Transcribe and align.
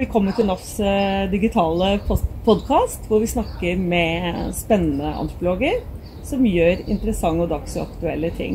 Velkommen 0.00 0.32
til 0.32 0.46
NAFs 0.48 0.78
eh, 0.80 1.26
digitale 1.28 1.98
podkast, 2.08 3.02
hvor 3.04 3.18
vi 3.20 3.26
snakker 3.28 3.76
med 3.76 4.54
spennende 4.56 5.10
antropologer 5.12 5.82
som 6.24 6.46
gjør 6.48 6.86
interessante 6.86 7.44
og 7.44 7.50
dagsaktuelle 7.50 8.30
ting. 8.38 8.54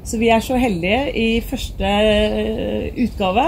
Så 0.00 0.16
vi 0.16 0.30
er 0.32 0.40
så 0.40 0.56
heldige 0.56 1.02
i 1.12 1.26
første 1.44 1.90
eh, 1.92 2.86
utgave 3.04 3.44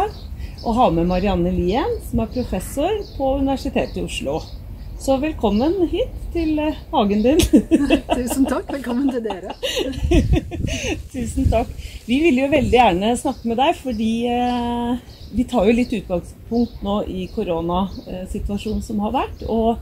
å 0.69 0.75
ha 0.77 0.89
med 0.93 1.09
Marianne 1.09 1.49
Lien, 1.55 1.95
som 2.11 2.21
er 2.21 2.35
professor 2.35 2.93
på 3.15 3.31
Universitetet 3.39 3.97
i 3.97 4.05
Oslo. 4.05 4.43
Så 5.01 5.17
velkommen 5.23 5.79
hit 5.89 6.13
til 6.35 6.61
eh, 6.61 6.77
hagen 6.93 7.25
din. 7.25 7.41
Tusen 8.19 8.45
takk. 8.51 8.69
Velkommen 8.69 9.09
til 9.15 9.25
dere. 9.25 9.57
Tusen 11.15 11.49
takk. 11.49 11.73
Vi 12.05 12.21
ville 12.21 12.45
jo 12.45 12.53
veldig 12.53 12.79
gjerne 12.83 13.15
snakke 13.23 13.49
med 13.49 13.63
deg, 13.65 13.81
fordi 13.81 14.13
vi 15.31 15.45
tar 15.45 15.69
jo 15.69 15.77
litt 15.77 15.93
utgangspunkt 15.95 16.83
nå 16.83 17.01
i 17.07 17.27
koronasituasjonen 17.35 18.83
som 18.83 19.01
har 19.05 19.15
vært. 19.15 19.45
Og 19.47 19.79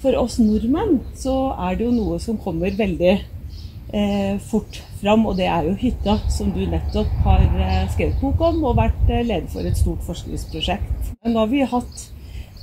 for 0.00 0.16
oss 0.20 0.38
nordmenn 0.40 1.00
så 1.18 1.52
er 1.68 1.76
det 1.76 1.86
jo 1.86 1.94
noe 1.94 2.20
som 2.22 2.38
kommer 2.40 2.72
veldig 2.76 3.14
eh, 3.16 4.38
fort 4.50 4.80
fram, 5.00 5.26
og 5.28 5.36
det 5.40 5.48
er 5.48 5.68
jo 5.68 5.74
hytta, 5.80 6.18
som 6.32 6.52
du 6.54 6.62
nettopp 6.68 7.10
har 7.26 7.44
eh, 7.44 7.84
skrevet 7.92 8.20
bok 8.22 8.40
om 8.50 8.64
og 8.64 8.78
vært 8.80 9.10
eh, 9.10 9.24
leder 9.26 9.50
for 9.52 9.66
et 9.66 9.78
stort 9.78 10.04
forskningsprosjekt. 10.08 11.12
Men 11.24 11.36
nå 11.36 11.44
har 11.44 11.52
vi 11.52 11.68
hatt 11.74 12.08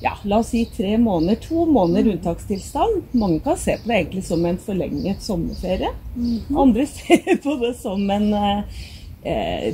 ja, 0.01 0.13
la 0.29 0.41
oss 0.43 0.51
si 0.53 0.63
tre 0.69 0.93
måneder, 1.01 1.39
to 1.41 1.65
måneder 1.65 2.11
unntakstilstand. 2.13 3.15
Mange 3.17 3.39
kan 3.45 3.57
se 3.57 3.79
på 3.81 3.89
det 3.89 3.95
egentlig 3.97 4.25
som 4.27 4.45
en 4.45 4.59
forlenget 4.61 5.23
sommerferie. 5.23 5.89
Mm 6.15 6.37
-hmm. 6.37 6.61
Andre 6.61 6.85
ser 6.97 7.37
på 7.43 7.55
det 7.55 7.73
som 7.81 8.09
en 8.09 8.33
eh, 8.33 8.63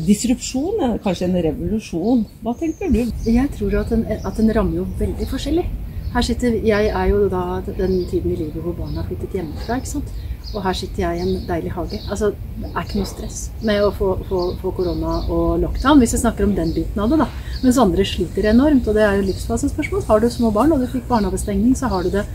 disrupsjon, 0.08 1.00
kanskje 1.04 1.28
en 1.28 1.42
revolusjon. 1.46 2.26
Hva 2.42 2.54
tenker 2.58 2.92
du? 2.94 3.02
Jeg 3.28 3.50
tror 3.58 3.80
at 3.82 3.90
den, 3.94 4.06
at 4.10 4.38
den 4.38 4.54
rammer 4.56 4.82
jo 4.82 4.86
veldig 5.00 5.28
forskjellig. 5.30 5.66
Her 6.14 6.22
sitter, 6.22 6.60
Jeg 6.64 6.92
er 6.94 7.08
jo 7.10 7.28
da 7.30 7.62
den 7.66 8.06
tiden 8.10 8.32
i 8.32 8.36
livet 8.36 8.62
hvor 8.62 8.76
barna 8.78 9.02
har 9.02 9.08
flyttet 9.10 9.34
hjemmefra. 9.34 9.78
ikke 9.78 9.90
sant? 9.96 10.12
Og 10.54 10.62
her 10.62 10.76
sitter 10.78 11.02
jeg 11.02 11.18
i 11.18 11.22
en 11.24 11.48
deilig 11.48 11.72
hage. 11.74 12.00
Altså, 12.10 12.34
Det 12.62 12.70
er 12.70 12.84
ikke 12.84 13.00
noe 13.00 13.10
stress 13.10 13.50
med 13.66 13.82
å 13.82 13.90
få, 13.98 14.12
korona 14.62 15.16
og 15.28 15.60
lockdown, 15.64 15.98
hvis 16.00 16.14
vi 16.14 16.22
snakker 16.22 16.46
om 16.46 16.54
den 16.56 16.74
biten 16.74 17.02
av 17.02 17.10
det. 17.10 17.18
da. 17.18 17.28
Mens 17.64 17.78
andre 17.78 18.06
sliter 18.06 18.46
enormt, 18.52 18.88
og 18.88 18.94
det 18.94 19.04
er 19.04 19.16
jo 19.18 19.28
livsfasespørsmål. 19.32 20.06
Har 20.06 20.20
du 20.20 20.30
små 20.30 20.52
barn 20.54 20.72
og 20.72 20.80
du 20.80 20.88
fikk 20.88 21.08
barnehagestengning, 21.08 21.74
så 21.76 21.90
har 21.90 22.04
du 22.04 22.10
det 22.12 22.26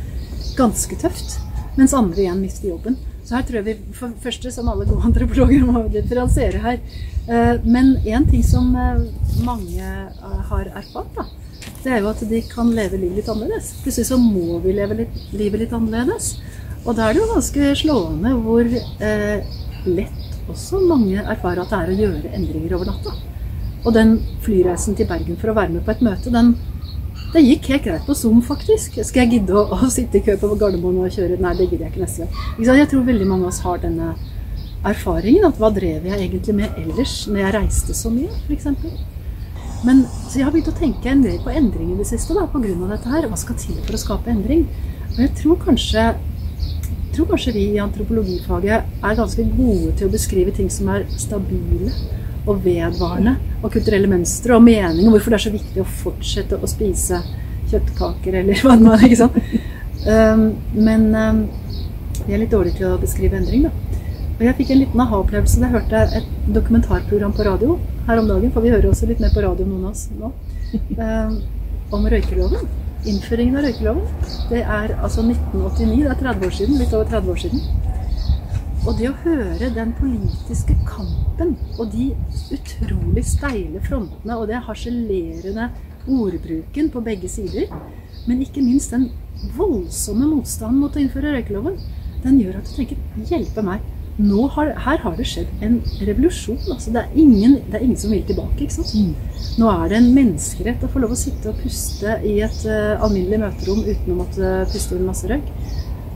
ganske 0.56 0.96
tøft. 0.98 1.38
Mens 1.76 1.94
andre 1.94 2.24
igjen 2.24 2.40
mister 2.42 2.68
jobben. 2.68 2.96
Så 3.28 3.36
her 3.36 3.42
tror 3.44 3.58
jeg 3.58 3.66
vi 3.66 3.92
for 3.92 4.12
første, 4.22 4.50
som 4.54 4.70
alle 4.72 4.86
gode 4.88 5.04
antropologer, 5.04 5.66
må 5.68 5.82
differensiere 5.92 6.62
her. 6.62 6.78
Eh, 7.28 7.66
men 7.68 7.98
én 8.08 8.24
ting 8.30 8.40
som 8.46 8.70
eh, 8.72 9.02
mange 9.44 9.84
eh, 9.84 10.38
har 10.48 10.70
erfart, 10.80 11.10
da, 11.18 11.26
det 11.82 11.92
er 11.92 12.00
jo 12.00 12.08
at 12.08 12.22
de 12.30 12.40
kan 12.48 12.70
leve 12.72 12.96
livet 12.96 13.20
litt 13.20 13.28
annerledes. 13.28 13.74
Plutselig 13.82 14.08
så 14.08 14.16
må 14.22 14.62
vi 14.64 14.72
leve 14.78 15.02
litt, 15.02 15.20
livet 15.36 15.66
litt 15.66 15.76
annerledes. 15.76 16.38
Og 16.86 16.96
da 16.96 17.04
er 17.04 17.18
det 17.18 17.20
jo 17.20 17.28
ganske 17.34 17.68
slående 17.82 18.32
hvor 18.46 18.64
eh, 18.64 19.52
lett 19.84 20.48
også 20.48 20.80
mange 20.88 21.20
erfarer 21.20 21.66
at 21.66 21.74
det 21.74 21.82
er 21.82 21.92
å 21.92 21.98
gjøre 22.06 22.32
endringer 22.38 22.78
over 22.78 22.94
natta. 22.94 23.12
Og 23.84 23.92
den 23.92 24.16
flyreisen 24.46 24.96
til 24.96 25.08
Bergen 25.10 25.36
for 25.36 25.52
å 25.52 25.58
være 25.60 25.76
med 25.76 25.84
på 25.84 25.92
et 25.92 26.06
møte, 26.08 26.32
den 26.32 26.54
det 27.32 27.42
gikk 27.44 27.68
helt 27.72 27.84
greit 27.84 28.06
på 28.06 28.14
Zoom, 28.16 28.40
faktisk. 28.44 28.96
Skal 29.04 29.24
jeg 29.24 29.38
gidde 29.38 29.56
å, 29.56 29.66
å 29.74 29.90
sitte 29.92 30.20
i 30.20 30.24
kø 30.24 30.38
på 30.40 30.54
Gardermoen 30.60 31.02
og 31.04 31.12
kjøre? 31.12 31.36
Nei, 31.42 31.52
det 31.58 31.68
gidder 31.68 31.86
jeg 31.86 31.92
ikke 31.92 32.04
neste 32.06 32.24
gang. 32.24 32.80
Jeg 32.80 32.90
tror 32.92 33.04
veldig 33.08 33.28
mange 33.28 33.44
av 33.44 33.52
oss 33.52 33.60
har 33.66 33.82
denne 33.82 34.14
erfaringen. 34.88 35.44
At 35.48 35.60
hva 35.60 35.70
drev 35.74 36.08
jeg 36.08 36.16
egentlig 36.16 36.56
med 36.56 36.80
ellers 36.80 37.20
når 37.28 37.42
jeg 37.42 37.54
reiste 37.58 37.96
så 37.96 38.12
mye, 38.14 38.32
f.eks. 38.46 38.70
Men 39.86 40.06
så 40.26 40.40
jeg 40.40 40.46
har 40.48 40.54
begynt 40.54 40.72
å 40.72 40.78
tenke 40.78 41.12
en 41.12 41.20
del 41.22 41.36
på 41.44 41.52
endring 41.54 41.92
i 41.92 41.98
det 42.00 42.08
siste 42.08 42.34
da, 42.34 42.48
pga. 42.50 42.72
dette 42.94 43.12
her. 43.12 43.28
Hva 43.30 43.38
skal 43.38 43.60
til 43.60 43.76
for 43.84 43.98
å 43.98 44.02
skape 44.06 44.32
endring? 44.32 44.64
Og 45.12 45.20
jeg 45.26 45.34
tror 45.42 45.60
kanskje 45.68 46.08
tror 47.14 47.28
kanskje 47.32 47.52
vi 47.56 47.64
i 47.74 47.80
antropologifaget 47.82 49.04
er 49.04 49.18
ganske 49.18 49.44
gode 49.56 49.92
til 49.98 50.06
å 50.06 50.12
beskrive 50.12 50.52
ting 50.54 50.68
som 50.70 50.90
er 50.94 51.06
stabile 51.18 51.90
og 52.48 52.62
vedvarende, 52.64 53.36
og 53.62 53.72
kulturelle 53.74 54.10
mønstre 54.10 54.56
og 54.56 54.64
mening, 54.64 55.06
og 55.06 55.16
hvorfor 55.16 55.34
det 55.34 55.38
er 55.38 55.44
så 55.46 55.54
viktig 55.54 55.82
å 55.82 55.90
fortsette 56.02 56.58
å 56.58 56.70
spise 56.70 57.20
kjøttkaker 57.68 58.40
eller 58.40 58.60
hva 58.64 58.78
det 58.80 58.94
er. 58.94 59.04
ikke 59.08 59.20
sant? 59.20 59.38
Um, 60.08 60.44
men 60.72 61.06
um, 61.12 61.44
er 62.28 62.42
litt 62.42 62.54
dårlige 62.54 62.80
til 62.80 62.90
å 62.92 62.98
beskrive 63.02 63.38
endring, 63.40 63.68
da. 63.68 63.74
Og 64.38 64.44
jeg 64.46 64.54
fikk 64.60 64.72
en 64.72 64.82
liten 64.84 65.00
aha-opplevelse 65.02 65.58
da 65.58 65.66
jeg 65.66 65.74
hørte 65.74 66.02
et 66.20 66.34
dokumentarprogram 66.54 67.32
på 67.34 67.46
radio 67.48 67.78
her 68.06 68.20
om 68.22 68.28
dagen, 68.30 68.52
for 68.54 68.64
vi 68.64 68.72
hører 68.72 68.90
også 68.92 69.08
litt 69.10 69.22
mer 69.22 69.34
på 69.34 69.42
radio, 69.44 69.66
noen 69.66 69.88
av 69.88 69.96
oss 69.96 70.06
nå, 70.14 70.30
um, 71.00 71.40
om 71.98 72.06
røykeloven 72.12 72.68
innføringen 73.06 73.58
av 73.58 73.66
røykeloven. 73.66 74.06
Det 74.50 74.62
er 74.62 74.94
altså 74.96 75.22
1989, 75.22 76.02
det 76.02 76.10
er 76.10 76.22
30 76.22 76.46
år 76.48 76.56
siden, 76.58 76.80
litt 76.80 76.94
over 76.94 77.10
30 77.12 77.32
år 77.32 77.42
siden. 77.44 77.62
Og 78.88 78.96
det 78.96 79.10
å 79.10 79.16
høre 79.20 79.68
den 79.76 79.90
politiske 79.98 80.72
kampen 80.88 81.50
og 81.76 81.90
de 81.92 82.06
utrolig 82.56 83.24
steile 83.28 83.82
frontene 83.84 84.38
og 84.40 84.46
det 84.48 84.62
harselerende 84.64 85.66
ordbruken 86.08 86.88
på 86.94 87.02
begge 87.04 87.28
sider, 87.28 87.68
men 88.24 88.40
ikke 88.40 88.64
minst 88.64 88.94
den 88.94 89.10
voldsomme 89.58 90.30
motstanden 90.30 90.80
mot 90.80 90.96
å 90.96 91.02
innføre 91.02 91.34
røykeloven, 91.36 91.76
den 92.24 92.40
gjør 92.40 92.62
at 92.62 92.70
du 92.70 92.78
tenker 92.78 93.28
hjelpe 93.28 93.66
meg, 93.66 93.84
har, 94.54 94.72
her 94.82 94.98
har 95.04 95.14
det 95.14 95.26
skjedd 95.30 95.50
en 95.62 95.76
revolusjon. 96.02 96.58
Altså, 96.72 96.90
det, 96.90 97.04
er 97.04 97.12
ingen, 97.14 97.58
det, 97.68 97.76
er 97.76 97.84
ingen, 97.84 98.00
som 98.00 98.10
vil 98.10 98.24
tilbake. 98.26 98.64
ikke 98.64 98.74
sant? 98.74 99.28
Nå 99.60 99.68
er 99.70 99.92
det 99.92 100.00
en 100.00 100.08
menneskerett 100.16 100.82
å 100.82 100.90
få 100.90 101.04
lov 101.04 101.14
å 101.14 101.18
sitte 101.18 101.52
og 101.52 101.60
puste 101.62 102.16
i 102.26 102.38
et 102.42 102.64
uh, 102.66 102.98
alminnelig 103.04 103.44
møterom 103.44 103.84
uten 103.86 104.14
å 104.14 104.18
måtte 104.24 104.56
puste 104.72 104.98
inn 104.98 105.06
masse 105.06 105.30
røyk. 105.30 105.52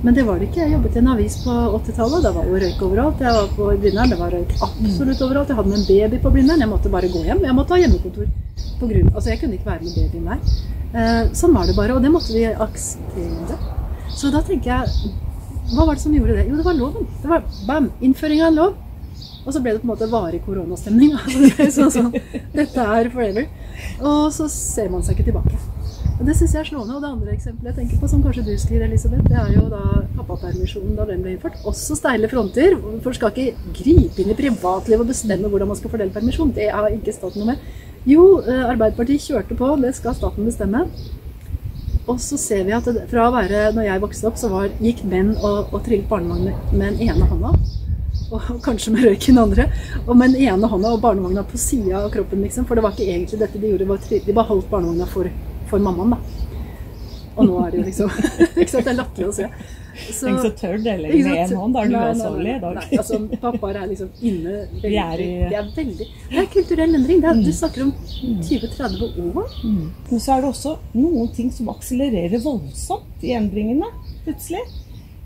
Men 0.02 0.14
det 0.14 0.24
var 0.26 0.38
det 0.40 0.48
ikke. 0.48 0.64
Jeg 0.64 0.74
jobbet 0.74 0.96
i 0.96 0.98
en 0.98 1.10
avis 1.12 1.36
på 1.44 1.52
80-tallet. 1.78 2.24
Det 2.26 2.32
var 2.34 2.46
jo 2.48 2.60
røyk 2.64 2.80
overalt. 2.88 3.20
Jeg 3.22 3.34
var 3.36 3.50
på 3.56 3.68
Blindern. 3.84 4.10
Det 4.10 4.18
var 4.18 4.34
røyk 4.34 4.54
absolutt 4.66 5.22
overalt. 5.22 5.52
Jeg 5.52 5.58
hadde 5.60 5.70
med 5.70 5.78
en 5.78 5.88
baby 5.88 6.22
på 6.22 6.32
Blindern. 6.34 6.64
Jeg 6.64 6.70
måtte 6.72 6.90
bare 6.92 7.10
gå 7.12 7.22
hjem. 7.28 7.42
Jeg 7.46 7.56
måtte 7.58 7.76
ha 7.76 7.80
hjemmekontor. 7.84 8.30
På 8.80 8.88
grunn, 8.90 9.10
altså 9.14 9.30
Jeg 9.30 9.40
kunne 9.40 9.58
ikke 9.58 9.70
være 9.70 9.84
med 9.84 9.94
babyen 9.94 10.30
der. 10.32 10.54
Uh, 10.92 11.34
sånn 11.38 11.54
var 11.54 11.70
det 11.70 11.76
bare. 11.78 11.94
Og 11.94 12.02
det 12.02 12.10
måtte 12.10 12.34
vi 12.34 12.48
akseptere. 12.50 13.58
Så 14.12 14.32
da 14.34 14.42
tenker 14.46 14.74
jeg 14.74 15.12
hva 15.72 15.86
var 15.86 15.96
det 15.96 16.02
som 16.02 16.14
gjorde 16.14 16.34
det? 16.36 16.48
Jo, 16.50 16.56
det 16.58 16.66
var 16.66 16.74
loven. 16.76 17.06
Det 17.22 17.30
var 17.30 17.44
bam! 17.68 17.92
Innføring 18.02 18.42
av 18.42 18.50
en 18.50 18.58
lov. 18.58 18.74
Og 19.46 19.54
så 19.54 19.62
ble 19.62 19.74
det 19.74 19.82
på 19.82 19.86
en 19.86 19.92
måte 19.92 20.10
varig 20.10 20.42
koronastemning. 20.44 21.14
så, 21.74 21.86
sånn, 21.94 22.10
dette 22.54 22.88
er 22.98 23.10
forever. 23.14 23.46
Og 24.02 24.26
så 24.34 24.48
ser 24.50 24.90
man 24.92 25.06
seg 25.06 25.16
ikke 25.16 25.30
tilbake. 25.30 25.62
Og 26.18 26.26
Det 26.26 26.34
syns 26.38 26.54
jeg 26.54 26.60
er 26.60 26.68
slående. 26.68 26.96
Og 26.96 27.02
det 27.02 27.10
andre 27.10 27.32
eksempelet 27.34 27.70
jeg 27.72 27.78
tenker 27.80 28.02
på, 28.02 28.10
som 28.10 28.22
kanskje 28.22 28.44
du 28.46 28.52
skriver, 28.60 28.84
Elisabeth, 28.86 29.24
det 29.28 29.38
er 29.38 29.54
jo 29.56 29.64
da 29.72 29.82
pappapermisjonen 30.18 30.98
da 30.98 31.06
den 31.08 31.24
ble 31.24 31.36
innført. 31.36 31.58
Også 31.68 31.96
steile 31.98 32.30
fronter. 32.30 32.76
For 33.04 33.16
skal 33.16 33.32
ikke 33.32 33.72
gripe 33.80 34.22
inn 34.22 34.34
i 34.34 34.38
privatlivet 34.38 35.06
og 35.06 35.10
bestemme 35.10 35.50
hvordan 35.50 35.72
man 35.72 35.80
skal 35.80 35.92
fordele 35.94 36.14
permisjon. 36.14 36.54
Det 36.54 36.70
har 36.70 36.92
ikke 36.92 37.16
staten 37.16 37.42
noe 37.42 37.54
med. 37.54 37.66
Jo, 38.08 38.40
eh, 38.40 38.64
Arbeiderpartiet 38.66 39.22
kjørte 39.22 39.58
på. 39.58 39.74
Det 39.82 39.94
skal 39.98 40.16
staten 40.18 40.46
bestemme. 40.46 40.86
Og 42.10 42.18
så 42.20 42.36
ser 42.40 42.64
vi 42.66 42.74
at 42.74 42.86
det, 42.90 43.04
fra 43.10 43.28
å 43.28 43.34
være, 43.34 43.68
når 43.76 43.86
jeg 43.86 44.02
vokste 44.02 44.26
opp, 44.26 44.38
så 44.40 44.50
var, 44.50 44.72
gikk 44.82 45.04
menn 45.06 45.36
og, 45.36 45.70
og 45.70 45.84
trillet 45.86 46.08
barnevogn 46.10 46.50
med 46.74 46.98
den 46.98 47.08
ene 47.08 47.28
hånda. 47.30 47.52
Og 48.32 48.48
kanskje 48.66 48.94
med 48.94 49.06
røyk 49.06 49.28
i 49.28 49.30
den 49.30 49.42
andre. 49.42 49.68
Og 50.06 50.16
med 50.18 50.34
den 50.34 50.48
ene 50.48 50.70
hånda 50.70 50.96
og 50.96 51.02
barnevogna 51.04 51.44
på 51.46 51.60
sida 51.60 52.00
av 52.02 52.10
kroppen, 52.14 52.42
liksom. 52.42 52.66
For 52.66 52.78
det 52.78 52.84
var 52.86 52.96
ikke 52.96 53.06
egentlig 53.06 53.38
dette 53.44 53.62
de 53.62 53.70
gjorde. 53.70 53.98
De 54.26 54.34
bare 54.34 54.50
holdt 54.50 54.70
barnevogna 54.72 55.06
for, 55.10 55.30
for 55.72 55.82
mammaen, 55.82 56.16
da. 56.16 56.48
Og 57.32 57.46
nå 57.48 57.60
er 57.64 57.72
det 57.72 57.78
jo 57.80 57.84
liksom 57.86 58.10
ikke 58.60 58.68
sant, 58.68 58.84
Det 58.84 58.92
er 58.92 58.98
latterlig 58.98 59.30
å 59.30 59.36
se. 59.36 59.48
Så, 59.92 60.24
Tenk 60.24 60.38
så 60.40 60.50
tør 60.56 60.78
det 60.80 60.94
heller 60.94 61.12
med 61.12 61.38
én 61.42 61.50
hånd. 61.58 61.74
Da 61.74 61.82
er 61.82 61.90
du 61.90 61.96
uansvarlig 61.98 62.52
i 62.54 62.60
dag. 62.62 62.78
Nei, 62.78 62.98
altså, 63.00 63.18
pappaer 63.42 63.78
er 63.82 63.90
liksom 63.90 64.08
inne 64.24 64.54
veldig, 64.54 64.84
de 64.84 64.92
er, 65.02 65.20
i, 65.20 65.26
de 65.50 65.58
er 65.58 65.66
veldig 65.76 66.06
Det 66.06 66.38
er 66.42 66.48
kulturell 66.54 66.96
endring. 66.98 67.20
Det 67.20 67.28
er, 67.28 67.40
mm. 67.40 67.42
Du 67.44 67.52
snakker 67.56 67.84
om 67.84 67.92
20-30 68.48 69.18
år. 69.26 69.58
Mm. 69.64 69.82
Men 70.08 70.24
så 70.24 70.36
er 70.36 70.44
det 70.44 70.50
også 70.52 70.74
noen 70.96 71.28
ting 71.36 71.52
som 71.52 71.68
akselererer 71.72 72.44
voldsomt 72.44 73.26
i 73.26 73.34
endringene 73.36 73.92
plutselig. 74.24 74.64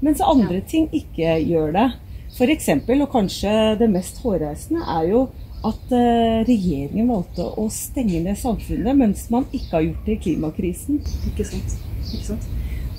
Mens 0.02 0.20
andre 0.25 0.58
ja. 0.58 0.66
ting 0.75 0.90
ikke 0.94 1.38
gjør 1.46 1.72
det. 1.76 1.88
Eksempel, 2.37 3.00
og 3.00 3.14
kanskje 3.14 3.50
det 3.81 3.87
mest 3.88 4.19
hårreisende, 4.20 4.82
er 4.82 5.06
jo 5.08 5.22
at 5.66 5.92
uh, 5.94 6.44
regjeringen 6.46 7.08
valgte 7.10 7.46
å 7.58 7.66
stenge 7.72 8.20
ned 8.24 8.38
samfunnet 8.38 8.98
mens 8.98 9.26
man 9.32 9.48
ikke 9.50 9.78
har 9.78 9.86
gjort 9.88 10.06
det 10.06 10.16
i 10.16 10.20
klimakrisen. 10.26 11.00
Ikke 11.30 11.46
sant. 11.48 11.76
Ikke 12.06 12.24
sant? 12.28 12.46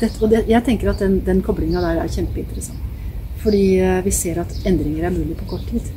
Dette, 0.02 0.30
det, 0.30 0.44
jeg 0.52 0.66
tenker 0.66 0.92
at 0.92 1.02
den, 1.02 1.20
den 1.26 1.42
koblinga 1.46 1.82
der 1.84 2.02
er 2.04 2.12
kjempeinteressant. 2.12 2.84
Fordi 3.44 3.64
uh, 3.82 4.02
vi 4.06 4.14
ser 4.16 4.42
at 4.44 4.54
endringer 4.68 5.08
er 5.08 5.16
mulig 5.16 5.38
på 5.40 5.50
kort 5.56 5.68
tid. 5.72 5.88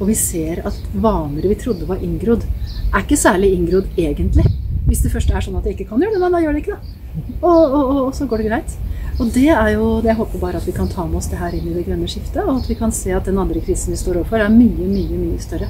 Og 0.00 0.08
vi 0.08 0.16
ser 0.16 0.62
at 0.64 0.76
vaner 0.96 1.44
vi 1.44 1.58
trodde 1.60 1.88
var 1.88 2.00
inngrodd, 2.04 2.46
er 2.90 3.04
ikke 3.04 3.20
særlig 3.20 3.52
inngrodd 3.56 3.90
egentlig. 4.00 4.46
Hvis 4.86 5.04
det 5.04 5.12
først 5.12 5.30
er 5.30 5.44
sånn 5.44 5.58
at 5.58 5.66
jeg 5.68 5.76
ikke 5.76 5.90
kan 5.92 6.02
gjøre 6.02 6.16
det, 6.16 6.30
da 6.32 6.40
gjør 6.42 6.56
det 6.56 6.62
ikke, 6.64 6.76
da. 6.76 6.96
Og, 7.40 7.44
og, 7.50 7.74
og, 7.80 7.98
og, 8.06 8.14
så 8.16 8.26
går 8.30 8.42
det 8.42 8.48
greit. 8.48 8.76
Og 9.20 9.28
det 9.34 9.50
er 9.52 9.74
jo 9.74 10.00
det 10.00 10.14
Jeg 10.14 10.16
håper 10.16 10.40
bare 10.40 10.56
at 10.56 10.66
vi 10.66 10.72
kan 10.72 10.88
ta 10.88 11.04
med 11.04 11.20
oss 11.20 11.28
det 11.28 11.38
her 11.40 11.52
inn 11.56 11.68
i 11.68 11.74
det 11.76 11.84
grønne 11.84 12.08
skiftet, 12.08 12.40
og 12.46 12.62
at 12.62 12.68
vi 12.70 12.76
kan 12.78 12.92
se 12.94 13.12
at 13.12 13.28
den 13.28 13.38
andre 13.38 13.60
krisen 13.60 13.92
vi 13.92 14.00
står 14.00 14.22
overfor, 14.22 14.40
er 14.40 14.52
mye, 14.54 14.86
mye, 14.88 15.18
mye 15.20 15.40
større 15.44 15.68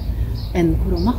enn 0.55 0.77
korona. 0.85 1.15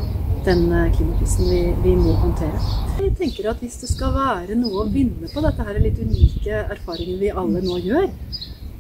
den 0.45 0.71
eh, 0.73 0.87
klimakrisen 0.95 1.49
vi, 1.49 1.59
vi, 1.83 1.91
må 1.95 2.15
håndtere. 2.17 2.61
Jeg 2.97 3.11
tenker 3.19 3.49
at 3.51 3.59
Hvis 3.61 3.75
det 3.83 3.89
skal 3.91 4.13
være 4.15 4.55
noe 4.57 4.81
å 4.81 4.87
vinne 4.89 5.29
på 5.29 5.43
dette 5.43 5.65
her 5.67 5.77
litt 5.83 5.99
unike 6.01 6.63
erfaringen 6.73 7.19
vi 7.21 7.29
alle 7.29 7.61
nå 7.61 7.77
gjør, 7.77 8.07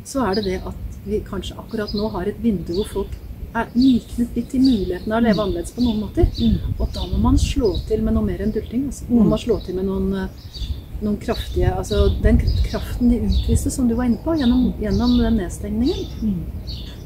så 0.03 0.25
er 0.25 0.39
det 0.39 0.45
det 0.47 0.61
at 0.65 0.97
vi 1.05 1.19
kanskje 1.27 1.59
akkurat 1.61 1.93
nå 1.93 2.09
har 2.15 2.31
et 2.31 2.41
vindu 2.41 2.73
hvor 2.79 2.89
folk 2.95 3.13
er 3.53 3.69
myknet 3.75 4.35
litt 4.35 4.49
til 4.49 4.63
muligheten 4.63 5.11
av 5.11 5.19
å 5.19 5.25
leve 5.27 5.43
annerledes 5.43 5.75
på 5.75 5.83
noen 5.83 6.01
måter. 6.05 6.29
Mm. 6.39 6.77
Og 6.79 6.87
da 6.95 7.05
må 7.11 7.19
man 7.21 7.37
slå 7.41 7.75
til 7.89 8.01
med 8.05 8.15
noe 8.15 8.25
mer 8.25 8.41
enn 8.41 8.53
dulting. 8.55 8.87
Altså. 8.89 9.09
Man 9.11 9.29
må 9.29 9.39
slå 9.41 9.59
til 9.65 9.77
med 9.77 9.89
noen, 9.89 10.13
eh, 10.17 10.79
noen 11.01 11.17
kraftige 11.21 11.71
altså 11.75 12.07
Den 12.23 12.39
kraften 12.67 13.11
de 13.11 13.21
utviste, 13.27 13.71
som 13.73 13.89
du 13.89 13.95
var 13.97 14.09
inne 14.09 14.21
på, 14.23 14.35
gjennom, 14.37 14.71
gjennom 14.81 15.17
den 15.19 15.39
nedstengningen. 15.41 16.07
Mm. 16.21 16.41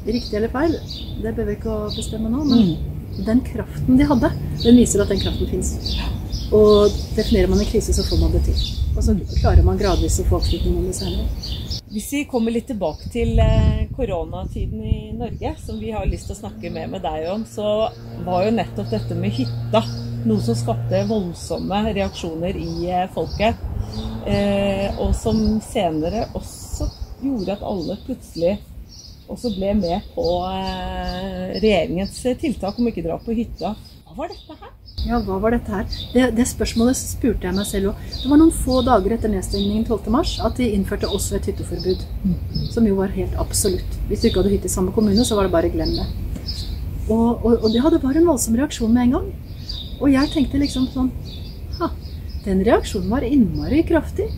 Riktig 0.06 0.38
eller 0.38 0.52
feil, 0.52 0.76
det 1.22 1.34
bør 1.34 1.48
vi 1.48 1.56
ikke 1.58 1.78
bestemme 1.96 2.30
nå. 2.30 2.44
Men 2.46 2.62
mm. 2.62 3.24
den 3.26 3.42
kraften 3.46 3.98
de 3.98 4.08
hadde, 4.12 4.32
den 4.62 4.80
viser 4.80 5.02
at 5.02 5.12
den 5.12 5.22
kraften 5.24 5.50
fins. 5.50 5.74
Og 6.54 6.92
definerer 7.16 7.50
man 7.50 7.62
en 7.62 7.68
krise, 7.68 7.94
så 7.96 8.04
får 8.06 8.20
man 8.22 8.36
det 8.36 8.44
til. 8.46 8.66
Og 8.96 9.02
så 9.04 9.16
klarer 9.40 9.66
man 9.66 9.80
gradvis 9.80 10.20
å 10.22 10.28
få 10.28 10.38
oppslutning 10.38 10.78
om 10.78 10.86
det 10.86 10.96
senere. 10.96 11.26
Hvis 11.90 12.08
vi 12.12 12.24
kommer 12.28 12.52
litt 12.52 12.66
tilbake 12.68 13.08
til 13.12 13.38
eh, 13.40 13.86
koronatiden 13.96 14.82
i 14.84 14.98
Norge, 15.16 15.52
som 15.62 15.78
vi 15.80 15.92
har 15.94 16.06
lyst 16.08 16.28
til 16.28 16.36
å 16.36 16.40
snakke 16.42 16.70
mer 16.74 16.90
med 16.92 17.04
deg 17.06 17.28
om, 17.32 17.44
så 17.48 17.88
var 18.26 18.46
jo 18.46 18.56
nettopp 18.56 18.90
dette 18.92 19.16
med 19.18 19.34
hytta 19.36 19.82
noe 20.26 20.42
som 20.42 20.58
skapte 20.58 21.04
voldsomme 21.06 21.80
reaksjoner 21.96 22.58
i 22.58 22.90
eh, 22.90 23.06
folket. 23.14 23.65
Eh, 24.26 24.88
og 25.00 25.12
som 25.16 25.38
senere 25.64 26.26
også 26.34 26.88
gjorde 27.22 27.56
at 27.56 27.66
alle 27.66 27.98
plutselig 28.06 28.56
også 29.30 29.50
ble 29.56 29.72
med 29.78 30.06
på 30.14 30.24
regjeringens 31.56 32.18
tiltak 32.40 32.78
om 32.78 32.90
ikke 32.90 33.04
dra 33.06 33.18
på 33.22 33.34
hytta. 33.34 33.72
Hva 34.06 34.18
var 34.20 34.30
dette 34.30 34.54
her? 34.54 34.74
Ja, 35.06 35.18
hva 35.22 35.36
var 35.38 35.54
dette 35.54 35.70
her? 35.70 35.86
Det, 36.14 36.22
det 36.34 36.46
spørsmålet 36.50 36.98
spurte 36.98 37.46
jeg 37.46 37.54
meg 37.54 37.66
selv 37.68 37.92
òg. 37.92 38.04
Det 38.10 38.30
var 38.30 38.40
noen 38.40 38.54
få 38.54 38.80
dager 38.86 39.14
etter 39.14 39.30
nedstengningen 39.30 39.84
12.3 39.86 40.46
at 40.48 40.58
de 40.58 40.68
innførte 40.74 41.10
også 41.10 41.38
et 41.38 41.46
hytteforbud. 41.50 42.02
Som 42.74 42.88
jo 42.88 42.96
var 42.98 43.14
helt 43.14 43.36
absolutt. 43.38 43.98
Hvis 44.08 44.22
du 44.22 44.28
ikke 44.30 44.42
hadde 44.42 44.54
hytte 44.56 44.70
i 44.70 44.72
samme 44.72 44.94
kommune, 44.96 45.26
så 45.26 45.38
var 45.38 45.46
det 45.46 45.54
bare 45.54 45.70
glem 45.70 45.94
det. 45.94 46.06
Og, 47.06 47.44
og, 47.44 47.52
og 47.60 47.68
det 47.70 47.82
hadde 47.84 48.02
bare 48.02 48.18
en 48.18 48.26
voldsom 48.26 48.58
reaksjon 48.58 48.94
med 48.94 49.06
en 49.06 49.18
gang. 49.18 49.28
Og 50.00 50.10
jeg 50.10 50.32
tenkte 50.32 50.62
liksom 50.64 50.88
sånn 50.94 51.12
den 52.46 52.62
reaksjonen 52.66 53.10
var 53.10 53.26
innmari 53.26 53.82
kraftig. 53.86 54.30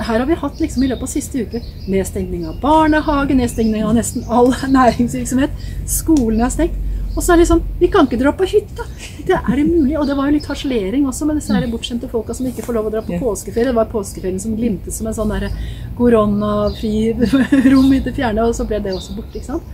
Her 0.00 0.18
har 0.18 0.26
vi 0.26 0.34
hatt 0.34 0.58
liksom 0.58 0.82
i 0.82 0.88
løpet 0.90 1.06
av 1.06 1.12
siste 1.12 1.44
uke 1.44 1.60
nedstengning 1.86 2.48
av 2.50 2.56
barnehage, 2.62 3.36
nedstengning 3.38 3.84
av 3.86 3.94
nesten 3.94 4.24
all 4.26 4.50
næringsvirksomhet. 4.78 5.54
Skolen 5.86 6.42
er 6.42 6.52
stengt. 6.52 6.80
Og 7.14 7.22
så 7.22 7.34
er 7.34 7.38
det 7.38 7.46
sånn 7.46 7.60
Vi 7.78 7.86
kan 7.94 8.08
ikke 8.08 8.18
dra 8.18 8.32
på 8.34 8.46
hytta! 8.50 8.86
Det 9.24 9.36
er 9.36 9.52
det 9.54 9.64
mulig? 9.68 9.94
Og 10.00 10.08
det 10.08 10.16
var 10.18 10.28
jo 10.28 10.34
litt 10.34 10.48
harselering 10.50 11.06
også 11.08 11.28
med 11.28 11.38
disse 11.38 11.60
bortskjemte 11.70 12.10
folka 12.10 12.34
som 12.34 12.48
ikke 12.48 12.64
får 12.66 12.76
lov 12.76 12.88
å 12.90 12.94
dra 12.96 13.02
på 13.06 13.20
påskeferie. 13.22 13.70
Det 13.70 13.76
var 13.78 13.92
påskeferien 13.92 14.40
som 14.42 14.56
glimtet 14.58 14.96
som 14.96 15.06
en 15.08 15.16
sånn 15.16 15.30
derre 15.30 15.52
koronafri 15.98 17.14
rom 17.72 17.92
i 17.94 18.02
det 18.04 18.16
fjerne, 18.18 18.48
og 18.48 18.56
så 18.58 18.66
ble 18.68 18.82
det 18.82 18.96
også 18.96 19.14
borte, 19.16 19.38
ikke 19.38 19.54
sant. 19.54 19.70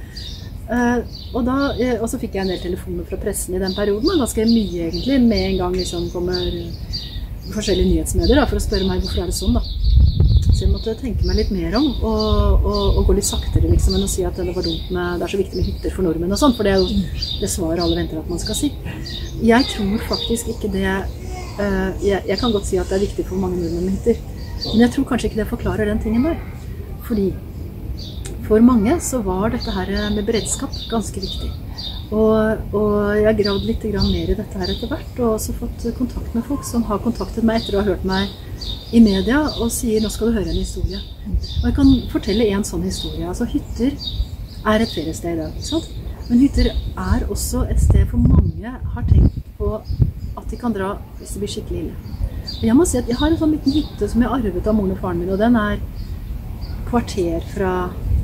Uh, 0.70 1.00
og, 1.32 1.40
da, 1.48 1.56
uh, 1.74 1.96
og, 1.96 2.04
så 2.12 2.20
fikk 2.20 2.36
jeg 2.36 2.44
en 2.44 2.52
del 2.52 2.60
telefoner 2.62 3.08
fra 3.08 3.18
pressen 3.18 3.56
i 3.56 3.62
den 3.62 3.72
perioden, 3.74 4.20
ganske 4.20 4.44
mye 4.46 4.84
egentlig. 4.90 5.16
Med 5.24 5.46
en 5.48 5.58
gang 5.64 5.78
liksom 5.80 6.06
kommer 6.12 6.44
forskjellige 7.50 7.88
nyhetsmedier 7.94 8.40
da, 8.40 8.48
for 8.50 8.60
å 8.60 8.64
spørre 8.64 8.88
meg 8.88 9.04
hvorfor 9.04 9.24
er 9.24 9.32
det 9.32 9.38
sånn. 9.38 9.56
da 9.56 9.64
så 10.60 10.66
jeg 10.66 10.74
måtte 10.74 10.92
tenke 11.00 11.24
meg 11.24 11.38
litt 11.38 11.52
mer 11.54 11.72
om 11.78 11.86
og, 12.04 12.64
og, 12.68 12.96
og 13.00 13.06
gå 13.08 13.14
litt 13.16 13.24
saktere 13.24 13.70
liksom, 13.70 13.94
enn 13.96 14.04
å 14.04 14.10
si 14.12 14.26
at 14.28 14.36
det 14.36 14.52
var 14.52 14.66
dumt 14.66 14.90
med, 14.92 15.16
det 15.16 15.24
er 15.24 15.32
så 15.32 15.38
viktig 15.40 15.56
med 15.56 15.68
hytter 15.70 15.94
for 15.94 16.04
nordmenn 16.04 16.34
og 16.36 16.40
sånn, 16.42 16.52
for 16.58 16.68
det 16.68 16.74
er 16.74 16.82
jo 16.82 17.38
det 17.40 17.48
svaret 17.48 17.80
alle 17.80 17.96
venter 17.96 18.20
at 18.20 18.28
man 18.28 18.42
skal 18.42 18.58
si. 18.58 18.68
Jeg 19.40 19.68
tror 19.70 20.04
faktisk 20.10 20.50
ikke 20.52 20.68
det 20.74 20.84
uh, 20.90 21.88
jeg, 22.04 22.20
jeg, 22.28 22.36
kan 22.42 22.52
godt 22.52 22.68
si 22.68 22.76
at 22.76 22.92
det 22.92 22.98
er 22.98 23.06
viktig 23.06 23.24
for 23.30 23.40
mange 23.40 23.56
nordmenn 23.62 23.88
med 23.88 23.96
hytter, 23.96 24.20
men 24.66 24.84
jeg 24.84 24.94
tror 24.98 25.08
kanskje 25.08 25.30
ikke 25.30 25.40
det 25.40 25.48
forklarer 25.54 25.88
den 25.88 26.04
tingen 26.04 26.28
der. 26.28 26.36
Fordi 27.08 27.30
for 28.50 28.60
mange 28.66 29.00
så 29.00 29.22
var 29.24 29.54
dette 29.54 29.72
her 29.72 29.96
med 30.12 30.26
beredskap 30.28 30.76
ganske 30.92 31.24
viktig. 31.24 31.48
Og, 32.10 32.74
og 32.74 32.94
jeg 33.14 33.26
har 33.28 33.36
gravd 33.38 33.66
litt 33.68 33.84
mer 33.86 34.32
i 34.32 34.34
dette 34.34 34.58
her 34.58 34.70
etter 34.72 34.90
hvert, 34.90 35.18
og 35.20 35.36
også 35.36 35.54
fått 35.60 35.84
kontakt 35.98 36.34
med 36.34 36.46
folk 36.48 36.64
som 36.66 36.82
har 36.88 36.98
kontaktet 37.04 37.46
meg 37.46 37.60
etter 37.60 37.76
å 37.76 37.84
ha 37.84 37.92
hørt 37.92 38.04
meg 38.04 38.32
i 38.92 39.00
media 39.00 39.44
og 39.62 39.70
sier 39.70 40.02
'nå 40.02 40.10
skal 40.10 40.28
du 40.28 40.38
høre 40.38 40.50
en 40.50 40.58
historie'. 40.58 41.02
Og 41.62 41.64
jeg 41.68 41.74
kan 41.74 41.92
fortelle 42.10 42.50
en 42.50 42.64
sånn 42.64 42.82
historie. 42.82 43.28
Altså 43.28 43.46
Hytter 43.46 43.94
er 44.66 44.82
et 44.82 44.90
feriested 44.90 45.32
i 45.32 45.36
dag. 45.36 45.52
Men 46.28 46.38
hytter 46.38 46.66
er 46.98 47.26
også 47.28 47.64
et 47.70 47.80
sted 47.80 48.06
for 48.06 48.18
mange 48.18 48.70
har 48.94 49.04
tenkt 49.08 49.38
på 49.58 49.80
at 50.36 50.50
de 50.50 50.56
kan 50.56 50.72
dra 50.72 50.96
hvis 51.18 51.30
det 51.34 51.40
blir 51.42 51.52
skikkelig 51.54 51.80
ille. 51.80 51.94
Og 52.58 52.66
jeg 52.66 52.76
må 52.76 52.84
si 52.84 52.98
at 52.98 53.08
jeg 53.08 53.16
har 53.16 53.30
en 53.30 53.38
sånn 53.38 53.54
liten 53.54 53.72
hytte 53.72 54.08
som 54.08 54.22
jeg 54.22 54.30
arvet 54.30 54.66
av 54.66 54.74
moren 54.74 54.94
og 54.94 54.98
faren 54.98 55.18
min, 55.18 55.30
og 55.30 55.38
den 55.38 55.56
er 55.56 55.78
kvarter 56.90 57.40
fra 57.54 57.72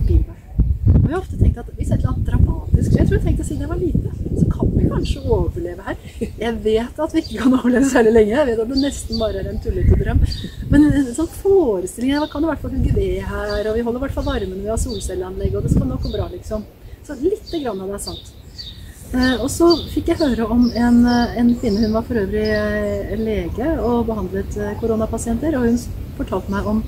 Bilberg. 0.07 0.43
Og 0.87 1.03
jeg 1.03 1.15
har 1.15 1.21
ofte 1.21 1.39
tenkt 1.39 1.59
at 1.59 1.71
hvis 1.77 1.91
et 1.91 1.99
eller 1.99 2.15
annet 2.15 2.27
dramatisk 2.77 2.93
skjer, 2.93 3.01
jeg 3.01 3.09
tror 3.09 3.17
jeg 3.17 3.25
tenkte 3.25 3.45
å 3.45 3.49
si 3.49 3.57
det 3.57 3.69
var 3.71 3.79
lite, 3.81 4.11
så 4.37 4.47
kan 4.53 4.71
vi 4.75 4.89
kanskje 4.91 5.23
overleve 5.25 5.83
her. 5.87 5.97
Jeg 6.21 6.55
vet 6.65 7.01
at 7.01 7.15
vi 7.15 7.23
ikke 7.23 7.43
kan 7.43 7.57
overleve 7.57 7.91
særlig 7.91 8.13
lenge, 8.13 8.33
jeg 8.35 8.49
vet 8.51 8.63
at 8.63 8.73
det 8.73 8.81
nesten 8.83 9.21
bare 9.21 9.43
er 9.43 9.51
en 9.51 9.61
tullete 9.65 9.99
drøm. 10.01 10.23
Men 10.71 10.89
en 10.91 11.13
sånn 11.17 11.31
forestilling 11.41 12.17
Hva 12.21 12.31
kan 12.31 12.45
i 12.45 12.51
hvert 12.51 12.65
fall 12.65 12.75
hugge 12.77 12.95
ved 12.97 13.21
her, 13.25 13.69
og 13.71 13.77
vi 13.77 13.85
holder 13.87 14.01
i 14.01 14.05
hvert 14.07 14.17
fall 14.17 14.27
varmen 14.29 14.63
vi 14.63 14.73
har 14.73 14.81
solcelleanlegg, 14.81 15.55
og 15.57 15.67
det 15.67 15.73
skal 15.73 15.89
nok 15.89 16.03
gå 16.05 16.13
bra, 16.17 16.29
liksom. 16.33 16.67
Så 17.07 17.17
lite 17.21 17.63
grann 17.63 17.81
av 17.81 17.93
det 17.93 18.01
er 18.01 18.05
sant. 18.05 18.33
Eh, 19.15 19.37
og 19.39 19.47
så 19.53 19.71
fikk 19.93 20.11
jeg 20.11 20.21
høre 20.25 20.49
om 20.51 20.67
en, 20.67 21.05
eh, 21.07 21.37
en, 21.41 21.53
kvinne, 21.61 21.85
hun 21.85 21.95
var 21.95 22.05
for 22.09 22.19
øvrig 22.19 22.49
eh, 22.51 23.15
lege 23.21 23.69
og 23.79 24.09
behandlet 24.09 24.59
koronapasienter, 24.83 25.57
og 25.57 25.69
hun 25.71 25.79
fortalte 26.19 26.53
meg 26.53 26.67
om 26.67 26.83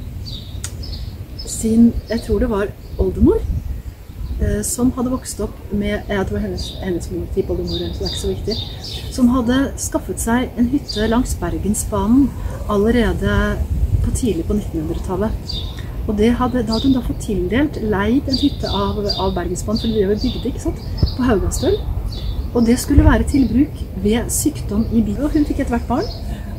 sin, 1.48 1.92
jeg 2.10 2.20
tror 2.26 2.42
det 2.42 2.50
var 2.50 2.74
oldemor, 3.00 3.38
som 4.62 4.92
hadde 4.94 5.10
vokst 5.10 5.40
opp 5.42 5.54
med 5.74 6.06
Jeg 6.08 6.26
tror 6.28 6.38
hennes, 6.38 6.66
hennes 6.82 7.08
tippoldemor, 7.34 7.72
så 7.74 7.78
det 7.78 8.06
er 8.06 8.12
ikke 8.12 8.20
så 8.20 8.28
viktig. 8.30 8.54
Som 9.14 9.32
hadde 9.34 9.56
skaffet 9.82 10.22
seg 10.22 10.60
en 10.60 10.70
hytte 10.70 11.08
langs 11.10 11.34
Bergensbanen 11.40 12.28
allerede 12.70 13.58
på 14.04 14.14
tidlig 14.14 14.46
på 14.46 14.54
1900-tallet. 14.54 15.56
Og 16.08 16.14
hadde, 16.14 16.62
Da 16.66 16.72
hadde 16.72 16.86
hun 16.86 16.94
da 16.94 17.02
fått 17.04 17.20
tildelt 17.26 17.80
leid 17.82 18.28
en 18.30 18.40
hytte 18.40 18.68
av, 18.70 19.02
av 19.18 19.34
Bergensbanen, 19.34 19.80
for 19.80 19.88
de 19.88 20.06
bygde 20.22 20.52
ikke 20.52 20.64
sant, 20.68 20.84
på 21.16 21.26
Haugastøl. 21.26 21.76
Og 22.54 22.64
det 22.66 22.78
skulle 22.80 23.04
være 23.04 23.26
til 23.28 23.48
bruk 23.48 23.82
ved 24.02 24.30
sykdom 24.32 24.86
i 24.92 25.02
bil. 25.02 25.18
Og 25.20 25.34
hun 25.34 25.44
fikk 25.44 25.60
etter 25.64 25.76
hvert 25.76 25.90
barn. 25.90 26.08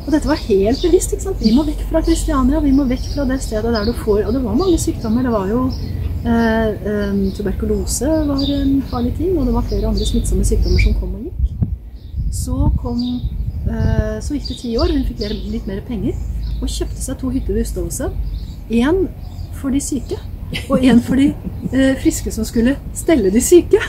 Og 0.06 0.12
dette 0.14 0.28
var 0.28 0.38
helt 0.46 0.84
bevisst. 0.84 1.12
ikke 1.12 1.26
sant? 1.30 1.42
Vi 1.42 1.54
må 1.56 1.64
vekk 1.66 1.82
fra 1.90 2.04
Kristiania, 2.04 2.60
vi 2.60 2.70
må 2.76 2.86
vekk 2.92 3.10
fra 3.14 3.26
det 3.26 3.40
stedet 3.42 3.74
der 3.74 3.84
du 3.84 3.92
får 4.04 4.26
Og 4.26 4.32
det 4.34 4.44
var 4.44 4.54
mange 4.54 4.78
sykdommer. 4.78 5.22
Det 5.26 5.32
var 5.32 5.48
jo 5.48 5.64
Eh, 5.72 5.96
eh, 5.96 5.99
tuberkulose 7.36 8.08
var 8.28 8.42
en 8.54 8.82
farlig 8.90 9.14
ting, 9.16 9.38
og 9.38 9.46
det 9.46 9.54
var 9.54 9.68
flere 9.68 9.88
andre 9.88 10.06
smittsomme 10.06 10.44
sykdommer 10.44 10.82
som 10.84 10.96
kom 11.00 11.14
og 11.16 11.22
gikk. 11.28 11.54
Så, 12.32 12.56
kom, 12.82 13.00
eh, 13.66 14.18
så 14.22 14.36
gikk 14.36 14.48
det 14.48 14.58
ti 14.60 14.74
år, 14.76 14.92
hun 14.92 15.06
fikk 15.08 15.24
litt 15.50 15.66
mer 15.66 15.80
penger, 15.88 16.18
og 16.60 16.68
kjøpte 16.68 17.00
seg 17.00 17.18
to 17.20 17.32
hytter 17.32 17.56
ved 17.56 17.64
Ustadhuset. 17.64 18.12
Én 18.70 19.08
for 19.58 19.72
de 19.74 19.80
syke, 19.80 20.18
og 20.68 20.82
én 20.82 21.00
for 21.02 21.16
de 21.16 21.30
eh, 21.72 21.96
friske 22.02 22.30
som 22.34 22.44
skulle 22.44 22.76
stelle 22.94 23.30
de 23.30 23.40
syke. 23.40 23.80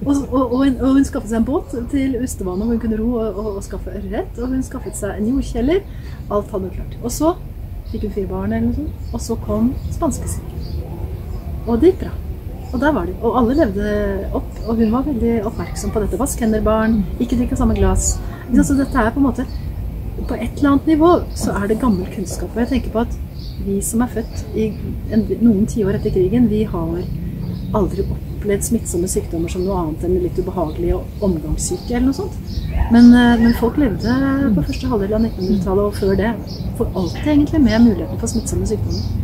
Og, 0.00 0.16
og, 0.32 0.52
og, 0.52 0.56
hun, 0.64 0.76
og, 0.80 0.94
hun, 0.96 1.04
skaffet 1.04 1.30
seg 1.30 1.40
en 1.42 1.44
båt 1.44 1.74
til 1.92 2.16
Ustevannet 2.22 2.64
hvor 2.64 2.74
hun 2.74 2.80
kunne 2.80 3.00
ro 3.00 3.10
og, 3.20 3.62
skaffe 3.64 3.92
ørret. 3.92 4.38
Og 4.40 4.54
hun 4.54 4.62
skaffet 4.64 4.96
seg 4.96 5.18
en 5.18 5.28
jordkjeller. 5.34 5.82
Alt 6.30 6.50
hadde 6.50 6.70
hun 6.70 6.76
klart. 6.78 6.98
Og 7.02 7.12
så 7.12 7.34
fikk 7.92 8.08
hun 8.08 8.16
fire 8.16 8.30
barn, 8.30 8.54
eller 8.54 8.70
noe 8.70 8.78
sånt, 8.80 9.10
og 9.12 9.24
så 9.26 9.36
kom 9.44 9.74
spanskesyken. 9.92 10.79
Og 11.66 11.80
det 11.80 11.92
gikk 11.92 12.04
bra. 12.04 12.12
Og 12.70 12.80
der 12.80 12.92
var 12.94 13.08
de. 13.08 13.14
Og 13.22 13.38
alle 13.40 13.56
levde 13.58 13.94
opp. 14.36 14.50
Og 14.66 14.76
hun 14.78 14.92
var 14.92 15.06
veldig 15.06 15.40
oppmerksom 15.48 15.94
på 15.94 16.02
dette. 16.04 16.20
Vask 16.20 16.40
hender, 16.40 16.62
barn. 16.64 17.00
Ikke 17.18 17.38
drikk 17.38 17.56
av 17.56 17.62
samme 17.64 17.78
glass. 17.78 18.14
Så 18.50 18.76
dette 18.78 18.98
er 18.98 19.12
på 19.14 19.20
en 19.22 19.28
måte 19.28 19.44
På 20.28 20.34
et 20.34 20.58
eller 20.58 20.72
annet 20.72 20.86
nivå 20.90 21.10
så 21.38 21.54
er 21.56 21.70
det 21.70 21.80
gammel 21.80 22.06
kunnskap. 22.14 22.50
Og 22.52 22.60
jeg 22.62 22.70
tenker 22.74 22.92
på 22.94 23.04
at 23.06 23.14
vi 23.64 23.78
som 23.84 24.02
er 24.04 24.10
født 24.12 24.42
i 24.56 24.66
en, 25.12 25.24
noen 25.40 25.64
tiår 25.68 25.96
etter 25.96 26.12
krigen, 26.12 26.48
vi 26.50 26.62
har 26.68 27.00
aldri 27.76 28.04
opplevd 28.04 28.66
smittsomme 28.66 29.08
sykdommer 29.10 29.52
som 29.52 29.64
noe 29.64 29.78
annet 29.80 30.04
enn 30.06 30.18
litt 30.22 30.38
ubehagelig 30.40 30.92
og 30.96 31.24
omgangssyke 31.24 31.94
eller 31.94 32.10
noe 32.10 32.18
sånt. 32.18 32.36
Men, 32.92 33.10
eh, 33.14 33.40
men 33.40 33.56
folk 33.60 33.80
levde 33.80 34.16
på 34.56 34.66
første 34.68 34.90
halvdel 34.92 35.16
av 35.16 35.24
1900-tallet 35.24 35.84
og 35.86 35.98
før 35.98 36.14
det 36.20 36.34
for 36.78 37.00
alltid 37.00 37.32
egentlig 37.34 37.64
med 37.64 37.88
muligheten 37.88 38.22
for 38.22 38.32
smittsomme 38.32 38.68
sykdommer. 38.68 39.19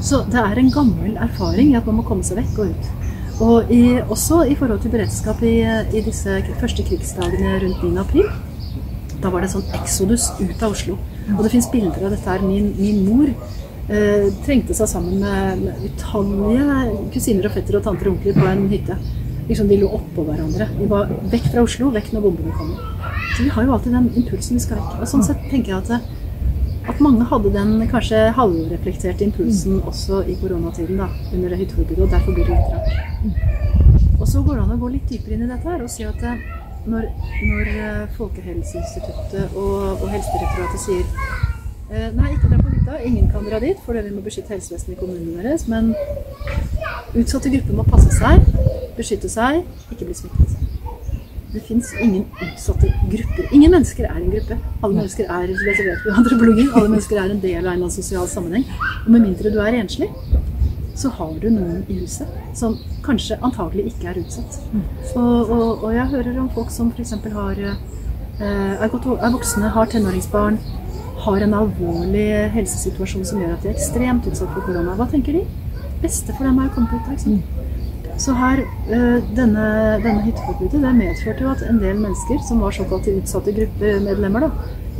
Så 0.00 0.22
det 0.32 0.40
er 0.40 0.58
en 0.58 0.72
gammel 0.72 1.16
erfaring 1.20 1.74
at 1.76 1.86
man 1.88 2.00
må 2.00 2.04
komme 2.08 2.24
seg 2.24 2.40
vekk 2.40 2.60
og 2.62 2.72
ut. 2.72 2.90
Og 3.40 3.72
i, 3.72 3.82
også 4.00 4.42
i 4.52 4.56
forhold 4.56 4.82
til 4.82 4.92
beredskap 4.92 5.40
i, 5.44 5.60
i, 5.64 6.02
disse 6.04 6.40
første 6.60 6.84
krigsdagene 6.84 7.56
rundt 7.62 7.84
9. 7.84 7.92
april. 8.00 8.28
Da 9.20 9.32
var 9.32 9.44
det 9.44 9.52
sånn 9.52 9.64
eksodus 9.76 10.30
ut 10.40 10.60
av 10.60 10.74
Oslo. 10.74 10.96
Og 11.36 11.40
det 11.44 11.52
fins 11.52 11.68
bilder 11.72 12.08
av 12.08 12.14
dette 12.14 12.28
her. 12.28 12.44
Min, 12.44 12.72
min 12.76 13.02
mor 13.04 13.28
eh, 13.28 14.28
trengte 14.44 14.76
seg 14.76 14.88
sammen 14.92 15.20
med, 15.24 15.64
med 15.64 15.88
utallige 15.88 16.78
kusiner 17.14 17.48
og 17.48 17.56
fetter 17.56 17.80
og 17.80 17.84
tanter 17.88 18.08
og 18.08 18.16
onkler 18.16 18.40
på 18.40 18.46
en 18.48 18.68
hytte. 18.72 18.96
Liksom 19.50 19.68
De 19.68 19.80
lå 19.80 19.88
oppå 20.00 20.24
hverandre. 20.28 20.68
De 20.78 20.88
var 20.88 21.12
vekk 21.32 21.48
fra 21.52 21.64
Oslo, 21.66 21.90
vekk 21.96 22.12
når 22.14 22.26
bombene 22.28 22.56
kommer. 22.56 22.88
vi 23.40 23.48
har 23.48 23.64
jo 23.64 23.72
alltid 23.72 23.96
den 23.96 24.10
impulsen 24.20 24.56
vi 24.56 24.64
skal 24.64 24.80
vekk. 24.80 25.00
Og 25.00 25.12
sånn 25.12 25.24
sett 25.26 25.48
tenker 25.52 25.74
jeg 25.74 25.80
at, 25.80 26.16
at 26.88 27.00
mange 27.00 27.26
hadde 27.28 27.52
den 27.52 27.74
kanskje 27.90 28.30
halvreflekterte 28.36 29.26
impulsen 29.26 29.82
også 29.84 30.22
i 30.24 30.36
koronatiden, 30.40 30.96
da, 31.02 31.10
under 31.34 31.52
det 31.52 31.68
og 31.98 32.10
derfor 32.10 32.32
blir 32.32 32.44
det 32.48 32.56
litt 32.56 32.72
rart. 32.72 33.60
Og 34.20 34.28
så 34.28 34.42
går 34.42 34.56
det 34.56 34.64
an 34.64 34.74
å 34.74 34.80
gå 34.80 34.88
litt 34.94 35.08
dypere 35.08 35.36
inn 35.36 35.44
i 35.46 35.50
dette 35.50 35.68
her 35.68 35.84
og 35.84 35.92
si 35.92 36.04
at 36.04 36.24
eh, 36.24 36.40
når, 36.88 37.06
når 37.44 37.70
eh, 37.72 38.02
Folkehelseinstituttet 38.16 39.54
og, 39.56 40.00
og 40.00 40.08
Helsedirektoratet 40.12 40.82
sier 40.84 41.04
eh, 41.90 42.08
Nei, 42.16 42.34
ikke 42.34 42.50
dra 42.50 42.60
på 42.60 42.72
hytta. 42.74 42.98
Ingen 43.08 43.30
kan 43.32 43.46
dra 43.48 43.60
dit, 43.62 43.80
for 43.84 43.96
vi 43.96 44.12
må 44.12 44.24
beskytte 44.24 44.52
helsevesenet 44.54 44.96
i 44.96 45.00
kommunene 45.00 45.40
deres. 45.40 45.66
Men 45.72 45.94
utsatte 47.16 47.52
grupper 47.52 47.80
må 47.80 47.86
passe 47.88 48.12
seg, 48.16 48.44
beskytte 48.98 49.32
seg, 49.32 49.64
ikke 49.92 50.08
bli 50.08 50.18
smittet. 50.20 50.58
Det 51.50 51.64
fins 51.66 51.94
ingen 51.98 52.28
utsatte 52.44 52.92
grupper. 53.10 53.48
Ingen 53.56 53.72
mennesker 53.74 54.09
er 54.20 54.26
en 54.26 54.34
gruppe. 54.34 54.58
Alle 54.82 54.96
mennesker 55.00 55.30
er 55.32 55.48
det 55.48 55.58
vet 55.64 55.80
vi 55.80 56.68
alle 56.68 56.88
mennesker 56.88 57.20
er 57.20 57.34
en 57.34 57.42
del 57.42 57.66
av 57.66 57.74
en 57.74 57.92
sosial 57.92 58.28
sammenheng. 58.28 58.66
Og 59.04 59.10
med 59.14 59.24
mindre 59.26 59.52
du 59.52 59.60
er 59.60 59.78
enslig, 59.80 60.10
så 61.00 61.08
har 61.16 61.32
du 61.40 61.48
noen 61.50 61.84
i 61.88 62.00
huset 62.02 62.28
som 62.56 62.76
kanskje 63.04 63.38
antagelig 63.46 63.88
ikke 63.92 64.10
er 64.12 64.20
utsatt. 64.20 64.60
Og, 65.14 65.50
og, 65.50 65.84
og 65.86 65.94
jeg 65.94 66.10
hører 66.12 66.42
om 66.42 66.50
folk 66.54 66.72
som 66.74 66.92
f.eks. 66.92 67.14
har 67.36 67.62
eh, 67.64 68.84
er 68.84 69.32
voksne, 69.32 69.72
har 69.76 69.90
tenåringsbarn, 69.92 70.60
har 71.24 71.46
en 71.46 71.56
alvorlig 71.56 72.28
helsesituasjon 72.54 73.26
som 73.28 73.40
gjør 73.40 73.56
at 73.56 73.64
de 73.64 73.72
er 73.72 73.76
ekstremt 73.78 74.28
utsatt 74.28 74.52
for 74.54 74.64
korona. 74.66 74.96
Hva 74.98 75.08
tenker 75.12 75.36
de? 75.36 75.44
Beste 76.00 76.32
for 76.36 76.48
dem 76.48 76.60
er 76.60 76.70
å 76.70 76.74
komme 76.76 76.88
på 76.92 77.00
hytta. 77.00 77.68
Så 78.20 78.34
her, 78.36 78.58
øh, 78.90 79.36
denne, 79.36 79.66
denne 80.04 80.22
hytteforbudet 80.22 80.82
det 80.82 80.94
medførte 80.94 81.44
jo 81.44 81.50
at 81.50 81.62
en 81.70 81.78
del 81.80 81.96
mennesker 81.96 82.42
som 82.48 82.60
var 82.60 82.70
såkalte 82.76 83.14
utsatte 83.16 83.52
gruppemedlemmer, 83.56 84.40
da, 84.44 84.48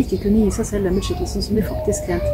ikke 0.01 0.23
kunne 0.23 0.45
gi 0.45 0.55
seg 0.57 0.67
selv 0.67 0.87
den 0.89 0.97
beskyttelsen 0.97 1.45
som 1.45 1.59
de 1.59 1.65
faktisk 1.67 2.09
rent 2.09 2.31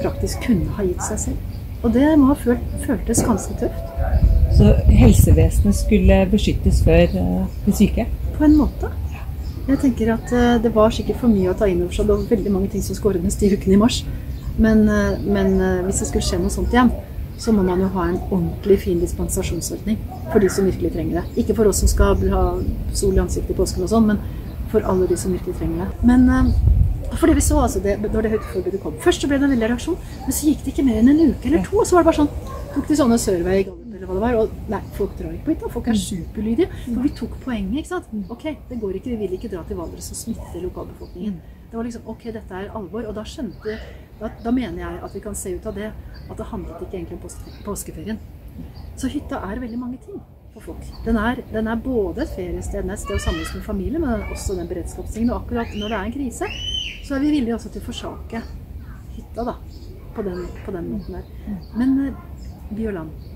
praktisk 0.00 0.42
kunne 0.46 0.66
ha 0.74 0.86
gitt 0.88 1.04
seg 1.06 1.20
selv. 1.24 1.36
Og 1.82 1.94
det 1.94 2.08
må 2.18 2.32
ha 2.32 2.34
følt, 2.40 2.64
føltes 2.82 3.22
ganske 3.22 3.54
tøft. 3.60 3.92
Så 4.58 4.72
helsevesenet 4.88 5.78
skulle 5.78 6.16
beskyttes 6.32 6.82
før 6.84 7.14
uh, 7.14 7.44
de 7.66 7.76
syke? 7.76 8.08
På 8.34 8.44
en 8.48 8.56
måte. 8.58 8.90
Jeg 9.68 9.78
tenker 9.78 10.10
at 10.16 10.32
uh, 10.32 10.56
Det 10.62 10.74
var 10.74 10.90
sikkert 10.90 11.20
for 11.22 11.30
mye 11.30 11.52
å 11.52 11.54
ta 11.54 11.70
inn 11.70 11.84
over 11.84 11.94
seg. 11.94 12.10
Det 12.10 12.16
var 12.16 12.34
veldig 12.34 12.56
mange 12.56 12.72
ting 12.74 12.82
som 12.82 12.98
skulle 12.98 13.20
ordnes 13.20 13.38
de 13.38 13.52
uken 13.54 13.76
i 13.76 13.78
mars. 13.78 14.02
Men, 14.58 14.82
men 15.24 15.54
hvis 15.86 16.02
det 16.02 16.10
skulle 16.10 16.26
skje 16.26 16.40
noe 16.42 16.52
sånt 16.52 16.74
igjen, 16.74 16.90
så 17.40 17.54
må 17.56 17.64
man 17.64 17.80
jo 17.80 17.88
ha 17.94 18.06
en 18.10 18.18
ordentlig 18.28 18.78
fin 18.84 19.00
dispensasjonsordning 19.00 19.98
for 20.32 20.42
de 20.42 20.50
som 20.52 20.68
virkelig 20.68 20.92
trenger 20.92 21.20
det. 21.20 21.42
Ikke 21.42 21.56
for 21.56 21.70
oss 21.70 21.80
som 21.82 21.88
skal 21.88 22.20
ha 22.34 22.44
sol 22.92 23.16
i 23.16 23.22
ansiktet 23.22 23.54
i 23.54 23.58
påsken 23.58 23.86
og 23.86 23.92
sånn, 23.92 24.10
men 24.12 24.20
for 24.70 24.84
alle 24.86 25.08
de 25.10 25.16
som 25.18 25.32
virkelig 25.34 25.56
trenger 25.58 25.86
det. 25.86 26.06
Men 26.06 26.28
uh, 26.28 26.52
for 27.16 27.26
det 27.26 27.38
vi 27.40 27.44
så 27.44 27.58
altså 27.64 27.82
det, 27.82 27.96
når 28.04 28.26
det 28.26 28.34
høyteforbudet 28.36 28.80
kom 28.84 28.98
Først 29.02 29.24
så 29.24 29.30
ble 29.30 29.40
det 29.40 29.48
en 29.48 29.54
veldig 29.56 29.70
reaksjon, 29.72 29.96
men 30.26 30.36
så 30.36 30.50
gikk 30.50 30.64
det 30.66 30.74
ikke 30.74 30.86
mer 30.86 31.00
enn 31.00 31.12
en 31.14 31.32
uke 31.32 31.50
eller 31.50 31.64
to. 31.66 31.80
Og 31.80 31.88
så 31.88 31.96
var 31.96 32.04
det 32.04 32.12
bare 32.12 32.22
sånn 32.22 32.58
Tok 32.70 32.86
de 32.86 32.98
sånne 33.00 33.16
Sørvei 33.18 33.64
eller 34.00 34.06
hva 34.06 34.16
det 34.16 34.22
var, 34.22 34.36
og 34.40 34.68
nei, 34.72 34.78
folk 34.96 35.16
drar 35.18 35.32
ikke 35.34 35.44
på 35.44 35.52
hytta. 35.52 35.70
Folk 35.74 35.88
er 35.90 35.96
superlydige. 36.00 36.68
For 36.86 37.00
vi 37.04 37.10
tok 37.18 37.34
poenget, 37.44 37.82
ikke 37.82 37.90
sant. 37.90 38.30
Ok, 38.32 38.46
det 38.70 38.78
går 38.80 38.94
ikke, 38.96 39.10
vi 39.12 39.18
vil 39.20 39.34
ikke 39.36 39.50
dra 39.52 39.64
til 39.68 39.76
Valdres 39.76 40.08
og 40.14 40.16
smitte 40.16 40.62
lokalbefolkningen. 40.62 41.34
Det 41.70 41.76
var 41.76 41.84
liksom 41.84 42.08
ok, 42.08 42.24
dette 42.38 42.62
er 42.62 42.70
alvor. 42.78 43.04
Og 43.10 43.18
da 43.18 43.26
skjønte 43.28 43.76
da, 44.20 44.30
da, 44.44 44.52
mener 44.54 44.82
jeg 44.82 45.00
at 45.06 45.14
vi 45.16 45.22
kan 45.24 45.38
se 45.38 45.54
ut 45.56 45.66
av 45.66 45.78
det 45.78 45.88
at 45.90 46.36
det 46.38 46.46
handlet 46.50 46.84
ikke 46.84 46.98
egentlig 46.98 47.18
om 47.18 47.22
påske, 47.24 47.54
påskeferien. 47.64 48.20
Så 49.00 49.08
hytta 49.08 49.40
er 49.48 49.62
veldig 49.62 49.78
mange 49.80 50.00
ting 50.04 50.20
for 50.54 50.70
folk. 50.70 50.84
Den 51.06 51.16
er, 51.16 51.40
den 51.52 51.70
er 51.70 51.80
både 51.80 52.24
et 52.26 52.34
feriested, 52.36 52.84
et 52.84 53.02
sted 53.02 53.16
å 53.16 53.22
samles 53.22 53.52
med 53.56 53.64
familie, 53.64 54.02
men 54.02 54.26
også 54.28 54.58
den 54.58 54.68
beredskapstingen. 54.70 55.32
Og 55.32 55.44
akkurat 55.44 55.72
når 55.74 55.94
det 55.94 55.98
er 55.98 56.10
en 56.10 56.16
krise, 56.18 56.50
så 57.06 57.16
er 57.16 57.24
vi 57.24 57.34
villige 57.36 57.56
også 57.56 57.72
til 57.72 57.82
å 57.82 57.88
forsake 57.88 58.44
hytta, 59.16 59.46
da. 59.52 59.56
På 60.10 60.24
den, 60.26 60.42
på 60.66 60.72
den 60.74 60.88
måten 60.90 61.20
der. 61.20 61.58
Men 61.78 62.16
by 62.74 62.88
og 62.90 62.96
land. 62.96 63.28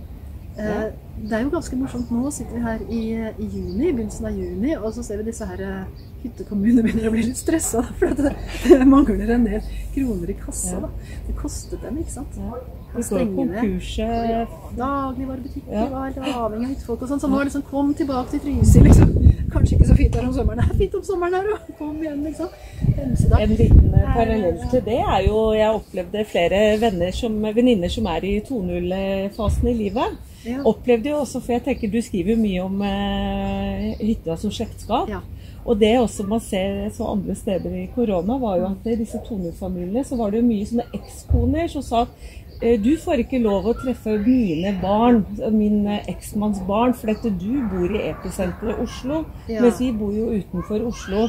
Eh, 0.59 0.91
det 1.31 1.33
er 1.33 1.43
jo 1.43 1.51
ganske 1.51 1.77
morsomt. 1.79 2.11
Nå 2.15 2.31
sitter 2.35 2.55
vi 2.55 2.63
her 2.63 2.83
i, 2.87 3.03
i 3.43 3.47
juni, 3.47 3.93
begynnelsen 3.93 4.29
av 4.29 4.37
juni, 4.39 4.75
og 4.77 4.93
så 4.95 5.03
ser 5.07 5.19
vi 5.19 5.29
disse 5.31 5.47
her 5.49 5.63
eh, 5.63 6.03
hyttekommunene 6.23 6.85
begynner 6.85 7.11
å 7.11 7.15
bli 7.15 7.25
litt 7.29 7.41
stressa. 7.41 7.83
For 7.99 8.15
det, 8.19 8.35
det, 8.67 8.81
mangler 8.87 9.35
en 9.35 9.49
del 9.49 9.73
kroner 9.95 10.31
i 10.31 10.39
kassa. 10.39 10.81
da. 10.85 10.91
Det 11.27 11.37
kostet 11.39 11.83
dem, 11.83 11.99
ikke 12.03 12.17
sant? 12.19 12.41
Ja. 12.41 12.65
De 12.95 13.03
går 13.03 13.25
konkurset 13.37 14.49
Dagligvarebutikker 14.79 15.73
ja. 15.73 15.87
var 15.91 16.05
helt 16.05 16.19
avhengig 16.19 16.67
av 16.67 16.71
hyttefolk 16.71 17.03
og 17.03 17.11
sånn. 17.11 17.23
Så 17.23 17.31
nå 17.31 17.41
er 17.41 17.49
det 17.49 17.55
sånn 17.57 17.65
Kom 17.71 17.91
tilbake 17.99 18.35
til 18.35 18.43
Trysil, 18.45 18.87
liksom. 18.87 19.15
Kanskje 19.55 19.79
ikke 19.79 19.89
så 19.89 19.97
fint 19.99 20.19
her 20.19 20.29
om 20.29 20.35
sommeren. 20.37 20.61
Det 20.63 20.75
er 20.75 20.79
fint 20.83 20.95
om 20.99 21.07
sommeren 21.07 21.37
her 21.39 21.49
òg! 21.55 21.73
Kom 21.79 21.97
igjen, 22.03 22.21
liksom. 22.27 22.53
Hemsedag. 22.99 23.43
En 23.45 23.57
liten 23.59 23.97
parallell 24.15 24.63
til 24.71 24.85
det 24.87 25.01
er 25.01 25.27
jo 25.27 25.41
Jeg 25.55 25.81
opplevde 25.81 26.25
flere 26.31 26.63
venner 26.83 27.19
som, 27.19 27.41
venninner 27.59 27.93
som 27.93 28.07
er 28.15 28.29
i 28.29 28.37
2.0-fasen 28.47 29.71
i 29.71 29.77
livet. 29.79 30.23
Ja. 30.45 30.61
Opplevde 30.69 31.11
jo 31.11 31.23
også, 31.23 31.41
for 31.41 31.57
jeg 31.57 31.65
tenker 31.65 31.93
Du 31.93 32.03
skriver 32.05 32.37
mye 32.37 32.63
om 32.63 32.83
eh, 32.85 33.95
hytta 34.03 34.37
som 34.41 34.53
slektskap. 34.55 35.11
Ja. 35.11 35.23
Og 35.65 35.81
det 35.81 35.95
også 35.99 36.27
man 36.29 36.43
ser 36.45 36.89
så 36.93 37.09
andre 37.15 37.35
steder 37.39 37.77
i 37.81 37.89
korona, 37.95 38.39
var 38.39 38.59
jo 38.61 38.71
at 38.71 38.89
i 38.93 38.99
disse 39.01 39.21
2.0-familiene 39.25 40.05
så 40.05 40.19
var 40.21 40.33
det 40.33 40.43
jo 40.43 40.49
mye 40.49 40.67
sånne 40.69 40.89
ekskoner 40.99 41.71
som 41.73 41.85
sa 41.85 42.03
at 42.05 42.27
eh, 42.61 42.77
du 42.81 42.93
får 43.01 43.25
ikke 43.25 43.41
lov 43.45 43.71
å 43.71 43.77
treffe 43.79 44.19
mine 44.27 44.75
barn, 44.83 45.23
min 45.57 45.87
eh, 45.89 46.11
eksmanns 46.13 46.61
barn, 46.69 46.93
for 46.97 47.13
dette 47.13 47.33
du 47.41 47.63
bor 47.73 47.97
i 47.97 48.03
episenteret 48.11 48.83
Oslo, 48.85 49.25
ja. 49.49 49.63
mens 49.65 49.81
vi 49.81 49.93
bor 49.97 50.13
jo 50.13 50.35
utenfor 50.35 50.85
Oslo. 50.91 51.29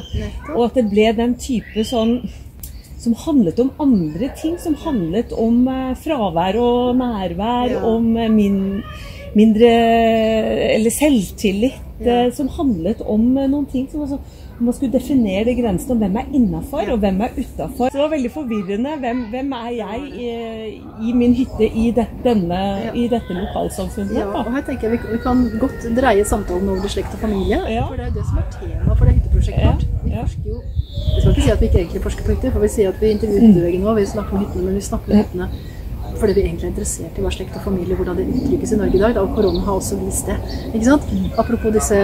Og 0.56 0.66
at 0.68 0.76
det 0.76 0.88
ble 0.92 1.08
den 1.16 1.38
type 1.40 1.86
sånn 1.88 2.18
som 3.00 3.16
handlet 3.24 3.60
om 3.62 3.72
andre 3.80 4.28
ting. 4.36 4.56
Som 4.60 4.76
handlet 4.84 5.32
om 5.32 5.64
eh, 5.70 5.92
fravær 6.04 6.60
og 6.60 6.96
nærvær, 7.00 7.76
ja. 7.78 7.84
om 7.88 8.12
min, 8.36 8.60
mindre 9.36 9.72
Eller 10.76 10.94
selvtillit. 10.94 11.82
Ja. 12.00 12.26
Eh, 12.26 12.32
som 12.36 12.48
handlet 12.52 13.00
om 13.08 13.22
noen 13.32 13.64
ting 13.72 13.86
som 13.88 14.02
altså, 14.04 14.18
man 14.58 14.74
skulle 14.76 14.92
definere 14.92 15.54
grensene 15.56 15.94
om 15.94 16.00
hvem 16.00 16.16
er 16.20 16.28
innafor 16.36 16.82
ja. 16.84 16.92
og 16.92 17.00
hvem 17.00 17.20
er 17.24 17.34
utafor. 17.36 17.90
Det 17.92 18.00
var 18.00 18.10
veldig 18.12 18.30
forvirrende. 18.32 18.94
Hvem, 19.00 19.22
hvem 19.32 19.52
er 19.52 19.70
jeg 19.76 20.02
i, 20.06 20.28
i, 21.08 21.12
min 21.12 21.34
hytte 21.36 21.68
i, 21.68 21.90
det, 21.96 22.06
denne, 22.24 22.60
ja. 22.84 22.92
i 22.92 23.06
dette 23.12 23.36
lokalsamfunnet? 23.36 24.16
Ja, 24.16 24.26
og 24.32 24.52
her 24.54 24.64
tenker 24.68 24.88
jeg 24.88 24.96
vi, 24.96 25.12
vi 25.12 25.20
kan 25.24 25.44
godt 25.60 25.88
dreie 25.96 26.24
samtalen 26.24 26.68
over 26.68 26.80
til 26.84 26.96
slekt 26.96 27.16
og 27.16 27.24
familie. 27.24 27.60
Ja. 27.68 27.86
For 27.88 28.00
det 28.00 28.08
er 28.08 28.16
det 28.16 28.26
som 28.30 28.40
er 28.40 28.50
tema 28.56 28.96
for 28.96 29.04
det 29.04 29.16
hytteprosjektet 29.18 29.64
vårt. 29.68 29.86
Vi 30.04 30.16
forsker 30.16 30.50
jo 30.50 30.60
Vi 31.06 31.20
skal 31.20 31.30
ikke 31.30 31.42
si 31.42 31.50
at 31.50 31.60
vi 31.60 31.70
ikke 31.70 31.80
egentlig 31.84 32.02
forsker 32.02 32.24
på 32.24 32.36
hytter, 32.36 32.52
for 32.52 32.64
vi 32.64 32.68
sier 32.72 32.92
at 32.92 33.00
vi 33.00 33.12
intervjuer 33.16 33.40
mm. 33.40 33.48
hytteveggen 33.48 33.88
nå. 33.88 33.96
Vi 34.00 34.06
snakker 34.12 34.36
om 34.36 34.44
hyttene, 34.44 34.68
men 34.68 34.78
vi 34.80 34.84
snakker 34.84 35.12
om 35.12 35.24
hyttene 35.24 35.48
fordi 36.20 36.36
vi 36.36 36.44
egentlig 36.46 36.66
er 36.66 36.72
interessert 36.72 37.18
i 37.18 37.24
hva 37.24 37.30
slekt 37.34 37.56
og 37.58 37.64
familie, 37.66 37.96
hvordan 37.98 38.18
det 38.18 38.26
uttrykkes 38.30 38.72
i 38.72 38.78
Norge 38.80 38.98
i 38.98 39.02
dag. 39.02 39.20
Og 39.22 39.34
korona 39.36 39.60
har 39.66 39.78
også 39.80 39.98
vist 40.00 40.30
det. 40.30 40.36
ikke 40.72 40.88
sant? 40.88 41.12
Apropos 41.38 41.74
disse, 41.74 42.00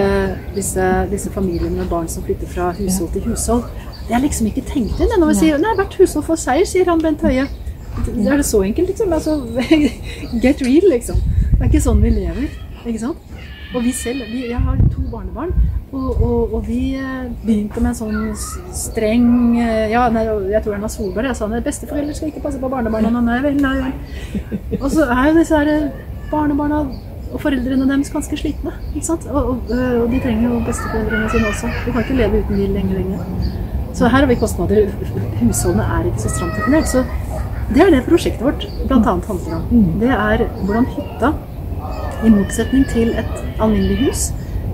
disse, 0.57 0.90
disse 1.11 1.33
familiene 1.35 1.76
med 1.76 1.90
barn 1.90 2.09
som 2.09 2.25
flytter 2.26 2.50
fra 2.50 2.71
hushold 2.78 3.12
til 3.16 3.26
hushold. 3.28 3.66
Det 4.09 4.16
er 4.16 4.25
liksom 4.25 4.49
ikke 4.50 4.64
tenkt 4.66 5.00
inn 5.00 5.12
når 5.21 5.76
hvert 5.78 5.99
hushold 6.00 6.26
får 6.26 6.40
seier, 6.45 6.66
sier 6.69 6.90
han 6.90 7.02
Bent 7.02 7.23
Høie. 7.23 7.47
Det 8.07 8.26
er 8.26 8.40
det 8.40 8.47
så 8.49 8.62
enkelt, 8.64 8.88
liksom? 8.88 9.12
Altså, 9.12 9.37
get 10.45 10.62
real, 10.64 10.88
liksom. 10.90 11.21
Det 11.52 11.61
er 11.61 11.69
ikke 11.71 11.85
sånn 11.85 12.00
vi 12.02 12.11
lever. 12.11 12.49
ikke 12.87 13.02
sant? 13.04 13.19
Og 13.73 13.85
vi 13.85 13.92
selv, 13.97 14.25
vi, 14.28 14.49
Jeg 14.50 14.61
har 14.61 14.76
to 14.92 15.02
barnebarn, 15.12 15.52
og, 15.92 16.09
og, 16.11 16.54
og, 16.57 16.59
vi 16.66 16.95
eh, 16.97 17.28
begynte 17.45 17.83
med 17.85 17.92
en 17.92 17.99
sånn 17.99 18.75
streng 18.76 19.28
eh, 19.61 19.92
Ja, 19.92 20.07
nei, 20.12 20.25
jeg 20.50 20.64
tror 20.64 20.76
Erna 20.78 20.90
Solberg 20.92 21.28
jeg 21.28 21.38
sa 21.38 21.49
at 21.49 21.66
besteforeldre 21.66 22.16
skal 22.16 22.33
ikke 22.33 22.45
passe 22.47 22.61
på 22.62 22.71
barnebarna. 22.73 23.23
Nei, 23.23 23.38
vel, 23.45 23.59
nei, 23.61 23.76
vel. 23.85 24.61
Og 24.81 24.88
så 24.95 25.09
er 25.12 25.31
jo 25.31 25.38
disse 25.38 25.59
her 25.59 25.90
barnebarna 26.33 26.83
og 27.33 27.40
foreldrene 27.40 27.88
deres 27.88 28.12
ganske 28.12 28.37
slitne. 28.40 28.73
ikke 28.92 29.07
sant? 29.07 29.28
Og, 29.31 29.69
og 29.73 30.09
de 30.12 30.21
trenger 30.21 30.49
jo 30.49 30.62
besteforeldrene 30.66 31.31
sine 31.33 31.52
også. 31.52 31.71
De 31.85 31.92
kan 31.95 32.04
ikke 32.04 32.19
leve 32.19 32.42
uten 32.42 32.61
bil 32.61 32.75
lenge 32.76 32.99
lenger. 32.99 33.23
Så 33.92 34.09
her 34.09 34.25
har 34.25 34.28
vi 34.28 34.40
kostnader. 34.40 34.88
Husholdene 35.40 35.87
er 35.97 36.09
ikke 36.09 36.25
så 36.25 36.33
stramt 36.33 36.57
definert. 36.57 36.88
Så 36.88 37.04
det 37.73 37.85
er 37.85 37.92
det 37.92 38.04
prosjektet 38.09 38.45
vårt 38.45 38.66
bl.a. 38.88 38.99
handler 39.00 39.57
om. 39.57 39.88
Det 40.00 40.12
er 40.12 40.45
hvordan 40.64 40.88
hytta 40.97 41.33
i 42.23 42.31
motsetning 42.31 42.85
til 42.90 43.12
et 43.19 43.33
alminnelig 43.61 43.99
hus, 44.07 44.25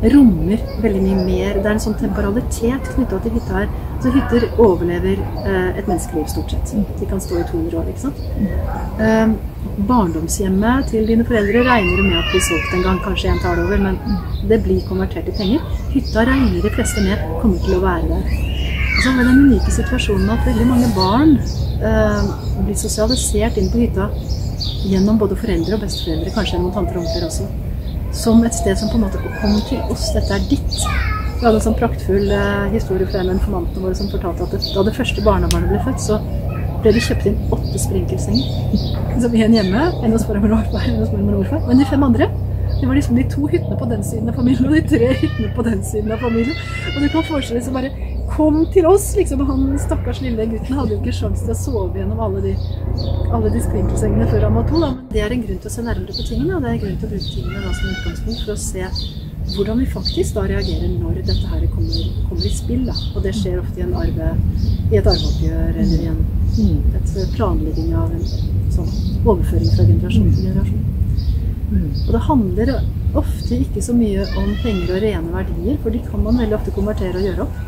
rommer 0.02 0.62
veldig 0.83 1.00
mye 1.02 1.26
mer. 1.26 1.59
Det 1.59 1.67
er 1.67 1.75
en 1.75 1.83
sånn 1.83 1.99
temporalitet 1.99 2.90
knytta 2.95 3.19
til 3.25 3.35
hytta 3.35 3.62
her. 3.62 3.71
Så 3.99 4.12
hytter 4.14 4.47
overlever 4.62 5.19
eh, 5.19 5.78
et 5.81 5.88
menneskeliv 5.90 6.28
stort 6.31 6.55
sett. 6.55 6.75
De 7.00 7.09
kan 7.11 7.23
stå 7.23 7.40
i 7.40 7.47
200 7.49 7.81
år. 7.81 7.88
ikke 7.90 8.05
sant? 8.05 8.21
Eh, 9.02 9.33
barndomshjemmet 9.88 10.93
til 10.93 11.07
dine 11.11 11.26
foreldre 11.26 11.64
regner 11.67 11.99
du 11.99 12.07
med 12.07 12.19
at 12.21 12.31
blir 12.31 12.45
solgt 12.47 12.76
en 12.78 12.85
gang, 12.87 13.00
kanskje 13.02 13.33
en 13.33 13.43
tar 13.43 13.59
over, 13.62 13.83
men 13.83 13.99
det 14.50 14.62
blir 14.67 14.87
konvertert 14.87 15.31
i 15.31 15.37
penger. 15.40 15.67
Hytta 15.95 16.26
regner 16.31 16.62
de 16.62 16.75
fleste 16.76 17.02
med 17.02 17.25
kommer 17.43 17.59
til 17.67 17.78
å 17.78 17.83
være 17.83 18.12
der. 18.12 18.37
Og 18.99 19.02
så 19.02 19.11
har 19.11 19.19
vi 19.19 19.28
den 19.28 19.45
unike 19.47 19.75
situasjonen 19.75 20.31
at 20.35 20.47
veldig 20.47 20.67
mange 20.67 20.90
barn 20.95 21.38
eh, 21.83 22.35
blir 22.64 22.78
sosialisert 22.78 23.59
inn 23.59 23.71
på 23.71 23.83
hytta 23.83 24.11
gjennom 24.88 25.19
både 25.19 25.38
foreldre 25.38 25.76
og 25.76 25.83
besteforeldre, 25.85 26.35
kanskje 26.35 26.57
gjennom 26.57 26.75
tanter 26.75 26.99
og 26.99 27.07
onkler 27.07 27.26
også, 27.28 27.47
som 28.12 28.43
et 28.45 28.55
sted 28.57 28.79
som 28.79 28.91
på 28.91 28.99
en 28.99 29.07
måte 29.07 29.21
Kom 29.38 29.55
til 29.69 29.81
oss, 29.93 30.09
dette 30.15 30.35
er 30.35 30.45
ditt. 30.50 30.79
Vi 31.38 31.47
hadde 31.47 31.59
en 31.61 31.65
sånn 31.69 31.79
praktfull 31.79 32.33
eh, 32.35 32.67
historie 32.73 33.07
fra 33.07 33.21
en 33.23 33.31
av 33.31 33.37
informantene 33.37 33.85
våre 33.85 33.95
som 33.95 34.11
fortalte 34.11 34.49
at 34.49 34.69
da 34.75 34.85
det 34.88 34.95
første 34.97 35.23
barnebarnet 35.23 35.71
ble 35.71 35.81
født, 35.85 36.03
så 36.03 36.19
ble 36.83 36.95
det 36.97 37.05
kjøpt 37.07 37.29
inn 37.31 37.38
åtte 37.55 37.83
sprinkelsenger. 37.83 38.83
Som 39.23 39.35
en 39.35 39.55
hjemme, 39.55 39.87
en 40.03 40.15
hos 40.15 40.27
farmor 40.27 40.53
og 40.53 40.61
morfar, 40.61 40.85
en 40.87 41.00
hos 41.03 41.15
mormor 41.15 41.38
og 41.38 41.45
morfar. 41.45 41.65
Men 41.67 41.83
de 41.83 41.87
fem 41.91 42.07
andre 42.07 42.31
det 42.79 42.87
var 42.87 42.95
liksom 42.95 43.17
de 43.17 43.25
to 43.31 43.47
hyttene 43.50 43.79
på 43.79 43.88
den 43.91 44.05
siden 44.07 44.29
av 44.31 44.37
familien 44.38 44.69
og 44.69 44.77
de 44.77 44.83
tre 44.87 45.09
hyttene 45.19 45.49
på 45.57 45.65
den 45.67 45.81
siden 45.83 46.12
av 46.15 46.21
familien. 46.23 46.59
Og 46.95 47.00
du 47.03 47.09
kan 47.11 47.27
forestille 47.27 47.59
deg 47.59 47.67
så 47.67 47.75
bare 47.75 47.91
Kom 48.38 48.66
til 48.71 48.87
oss! 48.87 49.16
liksom, 49.16 49.40
Han 49.47 49.62
stakkars 49.83 50.21
lille 50.23 50.45
gutten 50.47 50.76
hadde 50.78 50.92
jo 50.95 50.99
ikke 51.00 51.12
sjanse 51.16 51.42
til 51.42 51.50
å 51.50 51.59
sove 51.59 51.99
gjennom 51.99 52.21
alle 52.23 52.42
de, 52.45 52.52
alle 53.35 53.49
de 53.50 53.62
sprinkelsengene 53.64 54.28
før 54.30 54.45
han 54.47 54.59
var 54.61 54.68
to. 54.68 54.78
Da. 54.78 54.90
Men 54.95 55.09
det 55.11 55.23
er 55.25 55.33
en 55.35 55.40
grunn 55.42 55.57
til 55.64 55.71
å 55.71 55.73
se 55.75 55.83
nærmere 55.83 56.14
på 56.14 56.26
tingene, 56.28 56.52
og 56.54 56.62
det 56.62 56.68
er 56.68 56.76
en 56.76 56.83
grunn 56.85 57.00
til 57.00 57.09
å 57.09 57.11
bruke 57.11 57.33
tingene 57.33 57.62
da, 57.64 57.73
som 57.75 57.88
utgangspunkt 57.97 58.45
for 58.45 58.52
å 58.54 58.61
se 58.62 58.85
hvordan 59.57 59.80
vi 59.83 59.88
faktisk 59.90 60.37
da 60.37 60.45
reagerer 60.52 60.92
når 60.92 61.16
dette 61.18 61.50
her 61.50 61.64
kommer, 61.73 62.12
kommer 62.28 62.47
i 62.47 62.52
spill. 62.54 62.85
Da. 62.87 62.95
Og 63.11 63.26
det 63.26 63.33
skjer 63.40 63.59
ofte 63.59 63.83
i, 63.83 63.87
en 63.88 63.97
arve, 63.99 64.28
i 64.92 65.00
et 65.00 65.11
arveoppgjør 65.14 65.80
eller 65.83 66.04
i 66.04 66.11
en, 66.12 66.21
et 67.00 67.16
planlegging 67.35 67.97
av 67.99 68.12
en 68.14 68.28
sånn 68.76 68.92
overføring 69.25 69.73
fra 69.73 69.88
generasjon 69.88 70.30
til 70.37 70.47
generasjon. 70.52 70.85
Og 72.07 72.12
det 72.14 72.23
handler 72.28 72.71
ofte 73.18 73.59
ikke 73.64 73.83
så 73.83 73.97
mye 73.99 74.28
om 74.38 74.54
penger 74.62 74.95
og 74.95 75.02
rene 75.02 75.35
verdier, 75.35 75.83
for 75.83 75.90
de 75.90 76.04
kan 76.07 76.23
man 76.23 76.38
veldig 76.38 76.57
ofte 76.61 76.76
konvertere 76.78 77.18
og 77.18 77.26
gjøre 77.26 77.49
opp. 77.49 77.59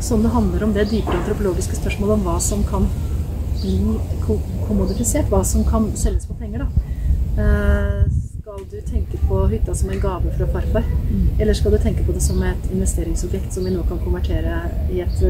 Som 0.00 0.22
det 0.22 0.32
handler 0.32 0.64
om 0.64 0.72
det 0.72 0.88
dypere 0.90 1.18
antropologiske 1.20 1.76
spørsmålet 1.76 2.14
om 2.14 2.24
hva 2.24 2.38
som 2.40 2.64
kan 2.64 2.86
bli 3.60 3.76
kommodifisert, 4.66 5.28
hva 5.28 5.42
som 5.44 5.64
kan 5.68 5.90
selges 5.96 6.26
for 6.26 6.40
penger. 6.40 6.64
da. 6.64 6.68
Eh, 7.42 8.04
skal 8.40 8.64
du 8.70 8.80
tenke 8.80 9.18
på 9.28 9.46
hytta 9.52 9.74
som 9.74 9.90
en 9.90 10.00
gave 10.00 10.32
fra 10.36 10.46
farfar? 10.54 10.84
Eller 11.38 11.54
skal 11.54 11.72
du 11.72 11.78
tenke 11.78 12.04
på 12.04 12.12
det 12.12 12.22
som 12.22 12.42
et 12.42 12.70
investeringsobjekt 12.72 13.52
som 13.52 13.64
vi 13.64 13.74
nå 13.74 13.84
kan 13.88 14.00
konvertere 14.00 14.62
i 14.90 15.00
et, 15.04 15.22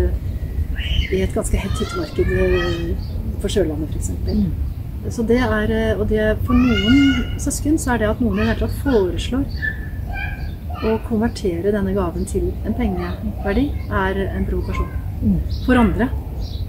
i 1.13 1.21
et 1.21 1.35
ganske 1.35 1.57
hett 1.57 1.83
hyttemarked 1.83 2.31
eh, 2.47 2.97
for 3.41 3.49
Sørlandet 3.49 3.91
f.eks.? 3.91 4.13
Så 5.09 5.23
det 5.23 5.39
er, 5.41 5.97
og 5.97 6.09
det, 6.09 6.37
For 6.45 6.55
noen 6.55 7.39
søsken 7.41 7.79
så 7.81 7.95
er 7.95 8.03
det 8.03 8.11
at 8.11 8.21
noen 8.21 8.37
i 8.37 8.43
det 8.43 8.51
hele 8.51 8.67
tatt 8.67 8.83
foreslår 8.85 9.47
å 10.87 10.97
konvertere 11.09 11.75
denne 11.75 11.95
gaven 11.97 12.27
til 12.29 12.51
en 12.65 12.77
pengeverdi, 12.77 13.69
er 13.93 14.25
en 14.31 14.47
provokasjon. 14.49 14.91
For 15.67 15.77
andre 15.77 16.09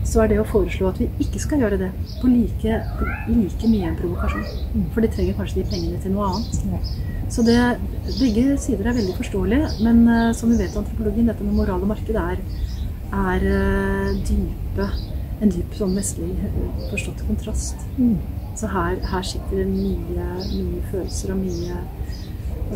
så 0.08 0.24
er 0.24 0.32
det 0.32 0.39
å 0.41 0.48
foreslå 0.50 0.89
at 0.89 1.00
vi 1.00 1.08
ikke 1.24 1.39
skal 1.39 1.62
gjøre 1.63 1.77
det, 1.80 1.91
på 2.20 2.27
like, 2.32 2.80
like 3.30 3.70
mye 3.70 3.91
en 3.91 3.98
provokasjon. 4.00 4.89
For 4.91 5.03
de 5.03 5.12
trenger 5.13 5.38
kanskje 5.38 5.62
de 5.62 5.70
pengene 5.72 6.01
til 6.03 6.15
noe 6.15 6.27
annet. 6.32 6.91
Så 7.32 7.46
det, 7.48 7.56
begge 8.18 8.58
sider 8.60 8.89
er 8.89 8.98
veldig 8.98 9.15
forståelige. 9.15 9.70
Men 9.86 10.03
uh, 10.10 10.34
som 10.36 10.51
vi 10.51 10.60
vet 10.60 10.75
antropologien, 10.75 11.30
dette 11.32 11.46
med 11.48 11.56
moral 11.56 11.86
og 11.86 11.94
marked 11.94 12.18
er, 12.20 12.41
er 13.15 13.48
uh, 13.48 14.12
dype, 14.27 14.89
en 15.41 15.53
dyp 15.53 15.77
sånn 15.77 15.96
vestlig 15.96 16.34
forstått 16.89 17.24
kontrast. 17.30 17.86
Mm. 17.96 18.18
Så 18.60 18.68
her, 18.74 19.00
her, 19.13 19.24
sitter 19.24 19.62
det 19.62 19.70
mye, 19.70 20.25
mye 20.51 20.84
følelser 20.91 21.32
og 21.32 21.39
mye 21.46 21.80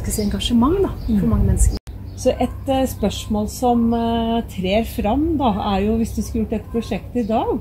si, 0.04 0.22
engasjement 0.26 0.78
da, 0.84 0.92
for 1.08 1.32
mange 1.32 1.48
mennesker. 1.50 1.82
Så 2.16 2.34
et 2.42 2.70
uh, 2.72 2.84
spørsmål 2.88 3.50
som 3.52 3.90
uh, 3.94 4.42
trer 4.50 4.86
fram, 4.88 5.36
da, 5.40 5.52
er 5.76 5.86
jo 5.86 5.98
hvis 6.00 6.16
du 6.16 6.22
skulle 6.24 6.46
gjort 6.46 6.60
et 6.60 6.70
prosjekt 6.72 7.18
i 7.20 7.26
dag 7.28 7.58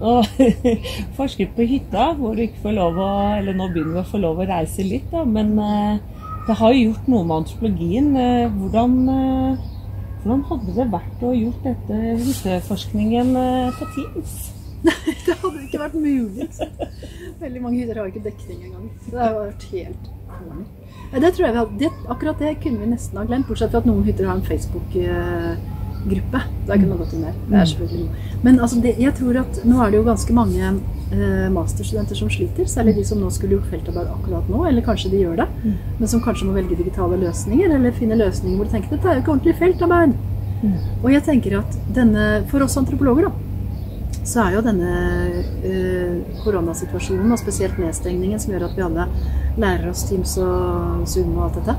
og 0.00 0.28
forsket 1.18 1.50
på 1.56 1.66
hytta, 1.68 2.12
hvor 2.16 2.32
du 2.32 2.46
ikke 2.46 2.62
får 2.62 2.72
lov 2.78 2.96
å 3.04 3.08
Eller 3.36 3.58
nå 3.58 3.66
begynner 3.68 3.98
vi 3.98 4.00
å 4.00 4.08
få 4.08 4.20
lov 4.22 4.40
å 4.40 4.46
reise 4.48 4.86
litt, 4.86 5.10
da, 5.12 5.26
men 5.28 5.52
uh, 5.58 5.98
det 6.46 6.56
har 6.56 6.72
jo 6.72 6.86
gjort 6.86 7.10
noe 7.12 7.26
med 7.26 7.36
antropologien. 7.42 8.06
Hvordan, 8.56 8.94
hvordan, 10.22 10.40
hadde 10.48 10.76
det 10.78 10.86
vært 10.94 11.20
å 11.22 11.34
gjort 11.36 11.66
dette 11.68 11.98
hytteforskningen 12.24 13.34
på 13.76 13.90
Teams? 13.92 14.38
det 15.26 15.36
hadde 15.42 15.49
ikke 15.70 15.82
vært 15.84 15.96
mulig. 15.98 16.48
Veldig 17.40 17.62
mange 17.64 17.80
hytter 17.80 18.00
har 18.00 18.10
ikke 18.10 18.24
dekning 18.26 18.62
engang. 18.68 18.86
Det 19.06 19.18
har 19.18 19.36
vært 19.38 19.66
helt 19.72 20.14
horny. 20.36 20.64
Det 21.10 21.32
tror 21.34 21.46
jeg 21.46 21.52
vi 21.52 21.58
hadde, 21.58 21.78
det, 21.80 21.90
Akkurat 22.12 22.38
det 22.38 22.54
kunne 22.62 22.84
vi 22.84 22.92
nesten 22.92 23.18
ha 23.18 23.26
glemt, 23.26 23.48
bortsett 23.48 23.72
fra 23.72 23.82
at 23.82 23.88
noen 23.88 24.04
hytter 24.06 24.28
har 24.28 24.38
en 24.38 24.46
Facebook-gruppe. 24.46 26.42
Da 26.68 26.76
kunne 26.76 26.92
man 26.92 27.02
gått 27.02 27.14
inn 27.16 27.26
der. 27.26 27.36
Det 27.48 27.58
er 27.58 27.68
selvfølgelig 27.72 28.04
noe. 28.04 28.38
Men 28.46 28.60
altså, 28.62 28.80
det, 28.84 28.94
jeg 29.02 29.16
tror 29.18 29.40
at 29.42 29.60
nå 29.66 29.82
er 29.82 29.90
det 29.90 30.00
jo 30.00 30.06
ganske 30.06 30.36
mange 30.36 30.62
eh, 30.70 31.48
masterstudenter 31.54 32.18
som 32.20 32.30
sliter. 32.32 32.70
Særlig 32.70 32.96
de 33.00 33.04
som 33.10 33.20
nå 33.22 33.30
skulle 33.34 33.58
gjort 33.58 33.70
feltarbeid 33.72 34.10
akkurat 34.14 34.50
nå, 34.52 34.64
eller 34.70 34.86
kanskje 34.86 35.12
de 35.14 35.24
gjør 35.24 35.42
det. 35.42 35.48
Men 35.98 36.14
som 36.14 36.22
kanskje 36.24 36.48
må 36.48 36.56
velge 36.56 36.78
digitale 36.78 37.18
løsninger, 37.24 37.74
eller 37.76 37.98
finne 37.98 38.18
løsninger 38.20 38.56
hvor 38.60 38.70
de 38.70 38.76
tenker 38.76 38.96
dette 38.96 39.10
er 39.10 39.18
jo 39.18 39.24
ikke 39.24 39.34
ordentlig 39.36 39.58
feltarbeid. 39.62 40.18
Og 41.02 41.08
jeg 41.10 41.24
tenker 41.24 41.60
at 41.62 41.78
denne, 41.96 42.44
for 42.50 42.62
oss 42.62 42.76
antropologer, 42.76 43.30
da 43.30 43.49
så 44.24 44.42
er 44.44 44.56
jo 44.56 44.64
denne 44.64 44.90
uh, 45.64 46.40
koronasituasjonen, 46.44 47.32
og 47.32 47.40
spesielt 47.40 47.78
nedstengningen, 47.80 48.40
som 48.42 48.54
gjør 48.54 48.68
at 48.68 48.76
vi 48.76 48.86
alle 48.86 49.06
lærer 49.60 49.90
oss 49.90 50.04
Teams 50.08 50.36
og 50.42 51.06
Zoom 51.08 51.36
og 51.38 51.48
alt 51.48 51.60
dette, 51.60 51.76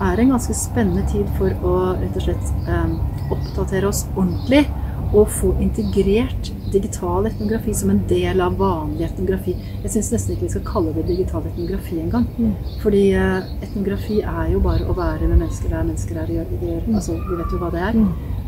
er 0.00 0.20
en 0.22 0.32
ganske 0.32 0.56
spennende 0.56 1.04
tid 1.10 1.28
for 1.36 1.52
å 1.66 1.74
rett 2.00 2.16
og 2.16 2.24
slett 2.24 2.52
um, 2.70 2.94
oppdatere 3.34 3.90
oss 3.90 4.06
ordentlig 4.14 4.64
og 5.10 5.26
få 5.34 5.50
integrert 5.60 6.52
digital 6.70 7.26
etnografi 7.26 7.74
som 7.74 7.90
en 7.90 8.02
del 8.08 8.40
av 8.40 8.54
vanlig 8.60 9.08
etnografi. 9.08 9.56
Jeg 9.82 9.92
syns 9.94 10.12
nesten 10.14 10.36
ikke 10.36 10.46
vi 10.46 10.52
skal 10.52 10.66
kalle 10.68 10.94
det 10.94 11.08
digital 11.08 11.46
etnografi 11.50 11.98
engang. 11.98 12.28
Mm. 12.38 12.52
Fordi 12.82 13.02
uh, 13.18 13.48
etnografi 13.60 14.20
er 14.22 14.52
jo 14.54 14.62
bare 14.64 14.86
å 14.86 14.94
være 14.96 15.26
med 15.26 15.42
mennesker 15.42 15.74
der 15.74 15.88
mennesker 15.88 16.22
er. 16.22 16.30
Gjør, 16.36 16.54
gjør, 16.62 16.86
altså, 16.94 17.18
vi 17.26 17.40
vet 17.40 17.56
jo 17.56 17.60
hva 17.60 17.72
det 17.74 17.82
er. 17.88 17.98
Mm. 17.98 18.39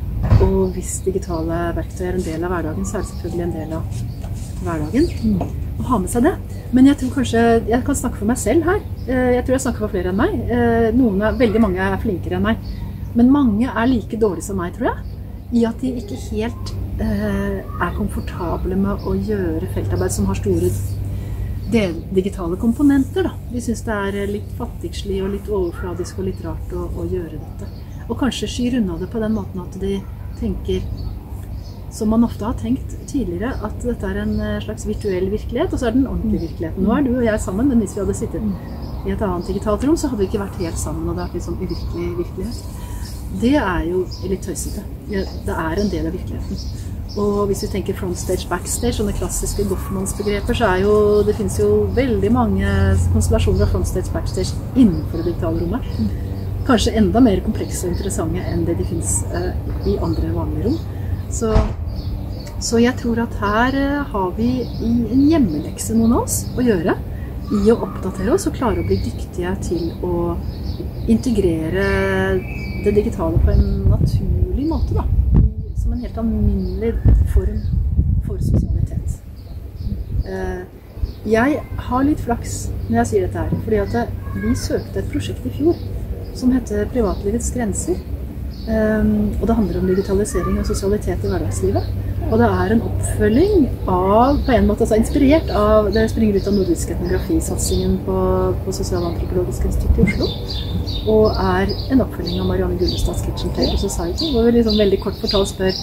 Og 0.42 0.72
hvis 0.76 1.00
digitale 1.06 1.64
verktøy 1.76 2.06
er 2.08 2.16
en 2.18 2.24
del 2.26 2.46
av 2.46 2.54
hverdagen, 2.54 2.86
så 2.86 2.98
er 2.98 3.04
det 3.04 3.10
selvfølgelig 3.12 3.44
en 3.46 3.56
del 3.58 3.76
av 3.78 4.00
hverdagen 4.62 5.60
å 5.82 5.88
ha 5.90 5.98
med 6.02 6.12
seg 6.12 6.26
det. 6.26 6.34
Men 6.72 6.88
jeg 6.88 6.98
tror 7.00 7.14
kanskje 7.16 7.42
Jeg 7.68 7.84
kan 7.86 7.98
snakke 7.98 8.20
for 8.20 8.30
meg 8.30 8.38
selv 8.40 8.68
her. 8.68 8.80
Eh, 9.06 9.32
jeg 9.36 9.44
tror 9.44 9.56
jeg 9.56 9.64
snakker 9.66 9.84
for 9.84 9.94
flere 9.94 10.12
enn 10.12 10.20
meg. 10.20 10.36
Eh, 10.46 10.88
noen 10.96 11.38
veldig 11.40 11.62
mange 11.62 11.82
er 11.82 11.98
flinkere 12.02 12.38
enn 12.38 12.46
meg. 12.46 12.70
Men 13.18 13.32
mange 13.32 13.68
er 13.68 13.90
like 13.90 14.20
dårlige 14.20 14.48
som 14.48 14.60
meg, 14.60 14.72
tror 14.76 14.92
jeg. 14.92 15.18
I 15.52 15.66
at 15.68 15.82
de 15.84 15.92
ikke 16.00 16.20
helt 16.30 16.72
eh, 17.02 17.60
er 17.60 17.98
komfortable 17.98 18.78
med 18.78 19.04
å 19.04 19.14
gjøre 19.18 19.68
feltarbeid 19.74 20.14
som 20.14 20.30
har 20.30 20.40
store 20.40 20.72
digitale 21.72 22.56
komponenter. 22.60 23.28
Da. 23.28 23.36
De 23.52 23.60
syns 23.64 23.84
det 23.84 23.96
er 23.96 24.32
litt 24.32 24.48
fattigslig 24.58 25.22
og 25.24 25.32
litt 25.34 25.48
overfladisk 25.48 26.20
og 26.20 26.28
litt 26.28 26.44
rart 26.44 26.76
å, 26.76 26.88
å 27.00 27.08
gjøre 27.08 27.40
dette. 27.40 27.68
Og 28.08 28.18
kanskje 28.20 28.50
skyr 28.50 28.78
unna 28.80 28.98
det 29.00 29.10
på 29.12 29.22
den 29.22 29.34
måten 29.36 29.62
at 29.62 29.78
de 29.80 29.98
tenker 30.40 30.84
som 31.92 32.08
man 32.08 32.24
ofte 32.24 32.44
har 32.44 32.54
tenkt 32.56 32.94
tidligere, 33.06 33.52
at 33.66 33.82
dette 33.84 34.08
er 34.08 34.22
en 34.22 34.38
eh, 34.40 34.60
slags 34.64 34.86
virtuell 34.88 35.28
virkelighet, 35.32 35.72
og 35.72 35.80
så 35.80 35.90
er 35.90 35.96
den 35.96 36.06
ordentlige 36.08 36.46
virkeligheten. 36.46 36.86
Nå 36.86 36.94
er 36.96 37.04
du 37.04 37.10
og 37.18 37.26
jeg 37.26 37.40
sammen, 37.40 37.68
men 37.68 37.82
hvis 37.82 37.96
vi 37.96 38.00
hadde 38.00 38.16
sittet 38.16 38.46
i 39.04 39.12
et 39.12 39.24
annet 39.26 39.50
digitalt 39.50 39.84
rom, 39.84 39.98
så 40.00 40.08
hadde 40.08 40.22
vi 40.22 40.30
ikke 40.30 40.40
vært 40.40 40.56
helt 40.62 40.80
sammen, 40.80 41.08
og 41.08 41.18
det 41.18 41.24
har 41.24 41.28
vært 41.28 41.36
litt 41.36 41.48
sånn 41.50 41.60
uvirkelig 41.60 42.08
virkelighet. 42.22 42.88
Det 43.42 43.52
er 43.58 43.84
jo 43.90 44.06
litt 44.28 44.48
tøysete. 44.48 44.86
Det 45.10 45.58
er 45.58 45.82
en 45.82 45.92
del 45.92 46.08
av 46.08 46.16
virkeligheten. 46.16 46.64
Og 47.20 47.46
hvis 47.50 47.66
vi 47.66 47.72
tenker 47.74 47.96
frontstage, 47.96 48.48
backstage, 48.48 48.96
sånne 48.96 49.12
klassiske 49.16 49.68
Goffmans-begreper, 49.68 50.56
så 50.56 50.72
er 50.72 50.84
jo 50.86 50.94
det 51.28 51.36
finnes 51.36 51.60
jo 51.60 51.82
veldig 51.96 52.32
mange 52.32 52.74
konstellasjoner 53.12 53.66
av 53.66 53.74
frontstage, 53.74 54.12
backstage 54.16 54.56
innenfor 54.72 55.20
det 55.20 55.34
digitale 55.34 55.60
rommet 55.60 56.31
kanskje 56.72 56.94
enda 56.96 57.20
mer 57.20 57.40
komplekse 57.44 57.84
og 57.84 57.92
interessante 57.92 58.42
enn 58.48 58.62
det 58.64 58.78
de 58.78 58.86
fins 58.88 59.18
uh, 59.28 59.50
i 59.88 59.98
andre 60.00 60.30
vanlige 60.32 60.70
rom. 60.70 60.78
Så, 61.32 61.50
så, 62.64 62.80
jeg 62.80 62.96
tror 63.00 63.20
at 63.26 63.36
her 63.42 63.76
uh, 63.76 64.12
har 64.12 64.30
vi 64.38 64.48
en 64.80 65.26
hjemmelekse, 65.28 65.96
noen 65.98 66.16
av 66.16 66.24
oss, 66.24 66.38
å 66.56 66.64
gjøre 66.64 66.96
i 67.52 67.68
å 67.68 67.76
oppdatere 67.84 68.32
oss 68.32 68.48
og 68.48 68.56
klare 68.56 68.80
å 68.80 68.88
bli 68.88 68.96
dyktige 69.04 69.52
til 69.66 69.90
å 70.06 70.38
integrere 71.12 71.86
det 72.86 72.94
digitale 72.96 73.40
på 73.42 73.52
en 73.52 73.66
naturlig 73.92 74.64
måte. 74.70 74.96
Da. 74.96 75.04
Som 75.76 75.92
en 75.92 76.04
helt 76.06 76.20
alminnelig 76.22 76.94
form 77.34 77.60
for 78.24 78.40
sosialitet. 78.40 79.18
Uh, 80.24 80.62
jeg 81.28 81.60
har 81.86 82.06
litt 82.06 82.22
flaks 82.22 82.62
når 82.88 83.02
jeg 83.02 83.10
sier 83.10 83.26
dette 83.26 83.44
her, 83.44 83.66
fordi 83.66 83.82
at 83.82 84.38
vi 84.40 84.54
søkte 84.56 85.02
et 85.02 85.12
prosjekt 85.12 85.44
i 85.46 85.52
fjor 85.58 85.76
som 86.34 86.52
heter 86.52 86.86
'Privatlivets 86.86 87.52
grenser'. 87.54 88.00
Um, 88.62 89.34
og 89.40 89.48
det 89.48 89.56
handler 89.56 89.80
om 89.80 89.86
digitalisering 89.86 90.58
og 90.58 90.66
sosialitet 90.66 91.24
i 91.24 91.28
hverdagslivet. 91.28 91.82
Og 92.30 92.38
det 92.38 92.46
er 92.46 92.72
en 92.72 92.82
oppfølging 92.86 93.64
av 93.88 94.38
på 94.46 94.52
en 94.54 94.66
måte 94.68 94.84
altså 94.84 94.94
inspirert 94.94 95.50
av 95.50 95.90
Det 95.92 96.04
springer 96.10 96.38
ut 96.38 96.46
av 96.46 96.54
nordisk 96.54 96.90
etnografisatsingen 96.94 97.98
på, 98.06 98.18
på 98.64 98.72
Sosialantropologisk 98.72 99.66
institutt 99.66 99.98
i 99.98 100.02
Oslo. 100.06 100.28
Og 101.12 101.24
er 101.34 101.74
en 101.90 102.04
oppfølging 102.04 102.40
av 102.40 102.46
Marianne 102.46 102.78
Gullestads 102.78 103.24
Kitchen 103.26 103.50
Table 103.56 103.78
Society. 103.78 104.30
Hvor 104.32 104.46
vi 104.46 104.54
liksom 104.56 104.78
veldig 104.78 105.00
kort 105.02 105.18
fortalt 105.20 105.48
spør 105.48 105.74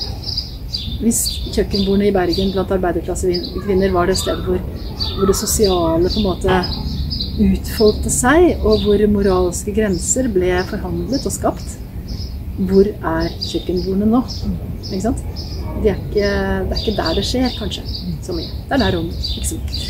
hvis 1.00 1.20
kjøkkenbordene 1.56 2.10
i 2.10 2.14
Bergen 2.16 2.52
blant 2.54 2.72
arbeiderklassekvinner 2.76 3.94
var 3.96 4.10
det 4.10 4.18
stedet 4.20 4.44
hvor, 4.46 4.60
hvor 5.16 5.30
det 5.30 5.36
sosiale 5.40 6.12
på 6.12 6.20
en 6.20 6.28
måte 6.28 6.58
utfoldte 7.40 8.12
seg, 8.12 8.58
og 8.66 8.84
hvor 8.84 9.02
moralske 9.12 9.72
grenser 9.76 10.28
ble 10.34 10.52
forhandlet 10.70 11.26
og 11.26 11.32
skapt. 11.36 11.78
hvor 12.60 12.84
er 12.84 13.30
kjøkkenbordene 13.40 14.08
nå? 14.12 14.20
Ikke 14.90 15.00
sant? 15.06 15.22
De 15.80 15.88
er 15.88 15.96
ikke, 15.96 16.26
det 16.68 16.76
er 16.76 16.82
ikke 16.82 16.96
der 16.98 17.14
det 17.16 17.24
skjer, 17.24 17.46
kanskje, 17.56 17.84
så 18.26 18.34
mye. 18.36 18.50
Det 18.68 18.76
er 18.76 18.82
der 18.84 18.98
rommet, 18.98 19.30
ikke 19.38 19.56
mye. 19.56 19.86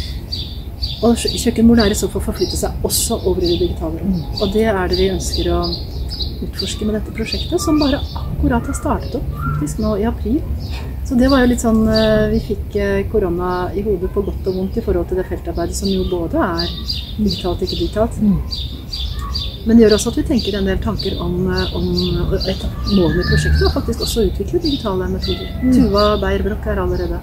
Og 1.01 1.15
kjø- 1.17 1.31
kjøkkenbordene 1.41 1.87
er 1.87 1.95
i 1.95 1.97
så 1.97 2.09
fall 2.13 2.21
forflytte 2.27 2.59
seg 2.59 2.85
også 2.85 3.17
over 3.25 3.41
i 3.41 3.49
det 3.55 3.59
digitale 3.63 4.03
rom. 4.03 4.19
Og 4.41 4.53
det 4.53 4.67
er 4.69 4.87
det 4.91 4.99
vi 4.99 5.09
ønsker 5.15 5.49
å 5.55 5.63
utforske 6.45 6.85
med 6.85 6.99
dette 6.99 7.15
prosjektet, 7.17 7.57
som 7.63 7.79
bare 7.81 8.03
akkurat 8.21 8.69
har 8.69 8.77
startet 8.77 9.15
opp 9.17 9.33
faktisk 9.47 9.81
nå 9.81 9.95
i 9.97 10.05
april. 10.11 10.37
Så 11.05 11.15
det 11.15 11.29
var 11.31 11.41
jo 11.41 11.49
litt 11.49 11.63
sånn 11.63 11.79
eh, 11.89 12.27
Vi 12.33 12.39
fikk 12.51 12.75
eh, 12.77 12.99
korona 13.11 13.69
i 13.73 13.81
hodet 13.85 14.11
på 14.13 14.21
godt 14.25 14.49
og 14.51 14.57
vondt 14.59 14.77
i 14.77 14.83
forhold 14.85 15.07
til 15.09 15.17
det 15.17 15.25
feltarbeidet 15.29 15.77
som 15.77 15.89
jo 15.89 16.03
både 16.09 16.37
er 16.37 16.67
digitalt 17.17 17.63
og 17.63 17.65
ikke 17.65 17.79
digitalt. 17.79 18.19
Men 19.65 19.77
det 19.77 19.83
gjør 19.83 19.95
også 19.97 20.13
at 20.13 20.19
vi 20.21 20.25
tenker 20.29 20.55
en 20.57 20.69
del 20.69 20.79
tanker 20.83 21.17
om, 21.23 21.35
eh, 21.51 21.75
om 21.75 21.87
et 22.39 22.65
mål 22.93 23.15
med 23.17 23.25
prosjektet 23.27 23.65
og 23.67 23.75
faktisk 23.79 24.05
også 24.05 24.21
å 24.21 24.27
utvikle 24.29 24.61
digitale 24.63 25.09
metoder. 25.11 25.49
Tuva 25.75 26.05
Beyer-Broch 26.21 26.67
er 26.69 26.83
allerede 26.83 27.21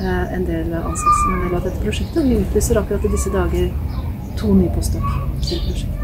eh, 0.00 0.34
en 0.38 0.46
del 0.48 0.72
ansatt 0.80 1.18
som 1.20 1.34
en 1.36 1.44
del 1.46 1.58
av 1.58 1.66
dette 1.68 1.82
prosjektet. 1.84 2.24
Vi 2.28 2.40
utlyser 2.40 2.80
akkurat 2.80 3.04
i 3.04 3.12
disse 3.12 3.34
dager 3.34 3.68
to 4.40 4.54
nye 4.56 4.72
postdok 4.74 5.04
til 5.44 5.60
prosjektet. 5.66 5.98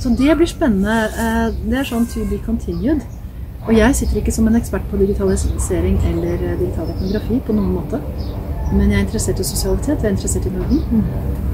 Så 0.00 0.12
det 0.16 0.36
blir 0.36 0.48
spennende. 0.48 1.56
Det 1.68 1.76
er 1.76 1.88
sånn 1.88 2.06
to 2.08 2.24
be 2.28 2.38
continued. 2.44 3.02
Og 3.70 3.76
jeg 3.78 3.94
sitter 3.94 4.16
ikke 4.18 4.32
som 4.34 4.48
en 4.50 4.56
ekspert 4.58 4.86
på 4.90 4.98
digitalisering 4.98 6.00
eller 6.08 6.40
eh, 6.42 6.56
digital 6.58 6.88
etnografi 6.90 7.36
på 7.46 7.54
noen 7.54 7.76
måte. 7.76 8.00
Men 8.72 8.88
jeg 8.90 8.96
er 8.96 9.04
interessert 9.04 9.38
i 9.38 9.44
sosialitet, 9.46 10.02
jeg 10.02 10.08
er 10.08 10.16
interessert 10.16 10.48
i 10.48 10.50
Norden. 10.50 11.04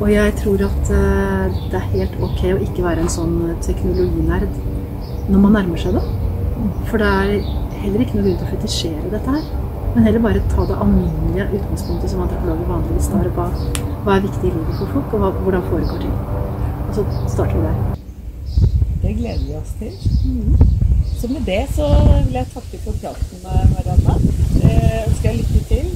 Og 0.00 0.09
jeg 0.09 0.33
tror 0.38 0.62
at 0.64 0.92
eh, 0.96 1.59
det 1.68 1.76
er 1.76 1.90
helt 1.90 2.14
ok 2.24 2.40
å 2.55 2.62
ikke 2.64 2.85
være 2.87 3.05
en 3.05 3.12
sånn 3.12 3.35
teknologinerd 3.66 4.48
når 5.29 5.42
man 5.42 5.52
nærmer 5.59 5.83
seg 5.83 5.98
det. 5.98 6.07
For 6.88 7.05
det 7.05 7.11
er 7.11 7.50
heller 7.83 8.07
ikke 8.07 8.16
noe 8.16 8.24
grunn 8.31 8.40
til 8.40 8.48
å 8.48 8.55
fetisjere 8.55 9.12
dette 9.12 9.37
her. 9.37 9.52
Men 9.92 10.09
heller 10.09 10.24
bare 10.24 10.46
ta 10.55 10.64
det 10.70 10.81
alminnelige 10.87 11.50
utgangspunktet 11.61 12.14
som 12.14 12.24
antropologer 12.24 12.72
vanligvis 12.72 13.11
tar. 13.12 13.29
Hva, 13.37 13.50
hva 14.07 14.16
er 14.16 14.24
viktig 14.24 14.55
i 14.55 14.55
livet 14.55 14.81
for 14.81 14.96
folk, 14.96 15.18
og 15.20 15.44
hvordan 15.44 15.68
foregår 15.68 16.00
ting. 16.07 16.16
Og 16.87 16.96
så 16.96 17.07
starter 17.37 17.61
vi 17.61 17.68
der. 17.68 18.00
Det 19.05 19.16
gleder 19.20 19.44
vi 19.44 19.61
oss 19.61 19.76
til. 19.83 20.75
Så 21.20 21.29
med 21.29 21.40
det 21.46 21.62
så 21.74 21.87
vil 22.26 22.35
jeg 22.37 22.46
takke 22.52 22.79
for 22.85 22.98
praten, 23.00 23.38
med 23.42 23.70
Marianna. 23.74 24.16
Eh, 24.64 24.98
ønsker 25.09 25.31
jeg 25.31 25.38
lykke 25.38 25.62
til 25.68 25.87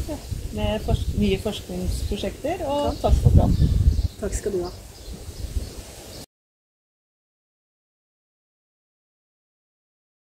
med 0.56 0.87
forsk 0.87 1.16
nye 1.20 1.40
forskningsprosjekter, 1.44 2.64
og 2.66 2.96
takk 3.02 3.18
for 3.24 3.37
praten. 3.37 3.74
Takk 4.20 4.38
skal 4.38 4.56
du 4.56 4.62
ha. 4.64 4.89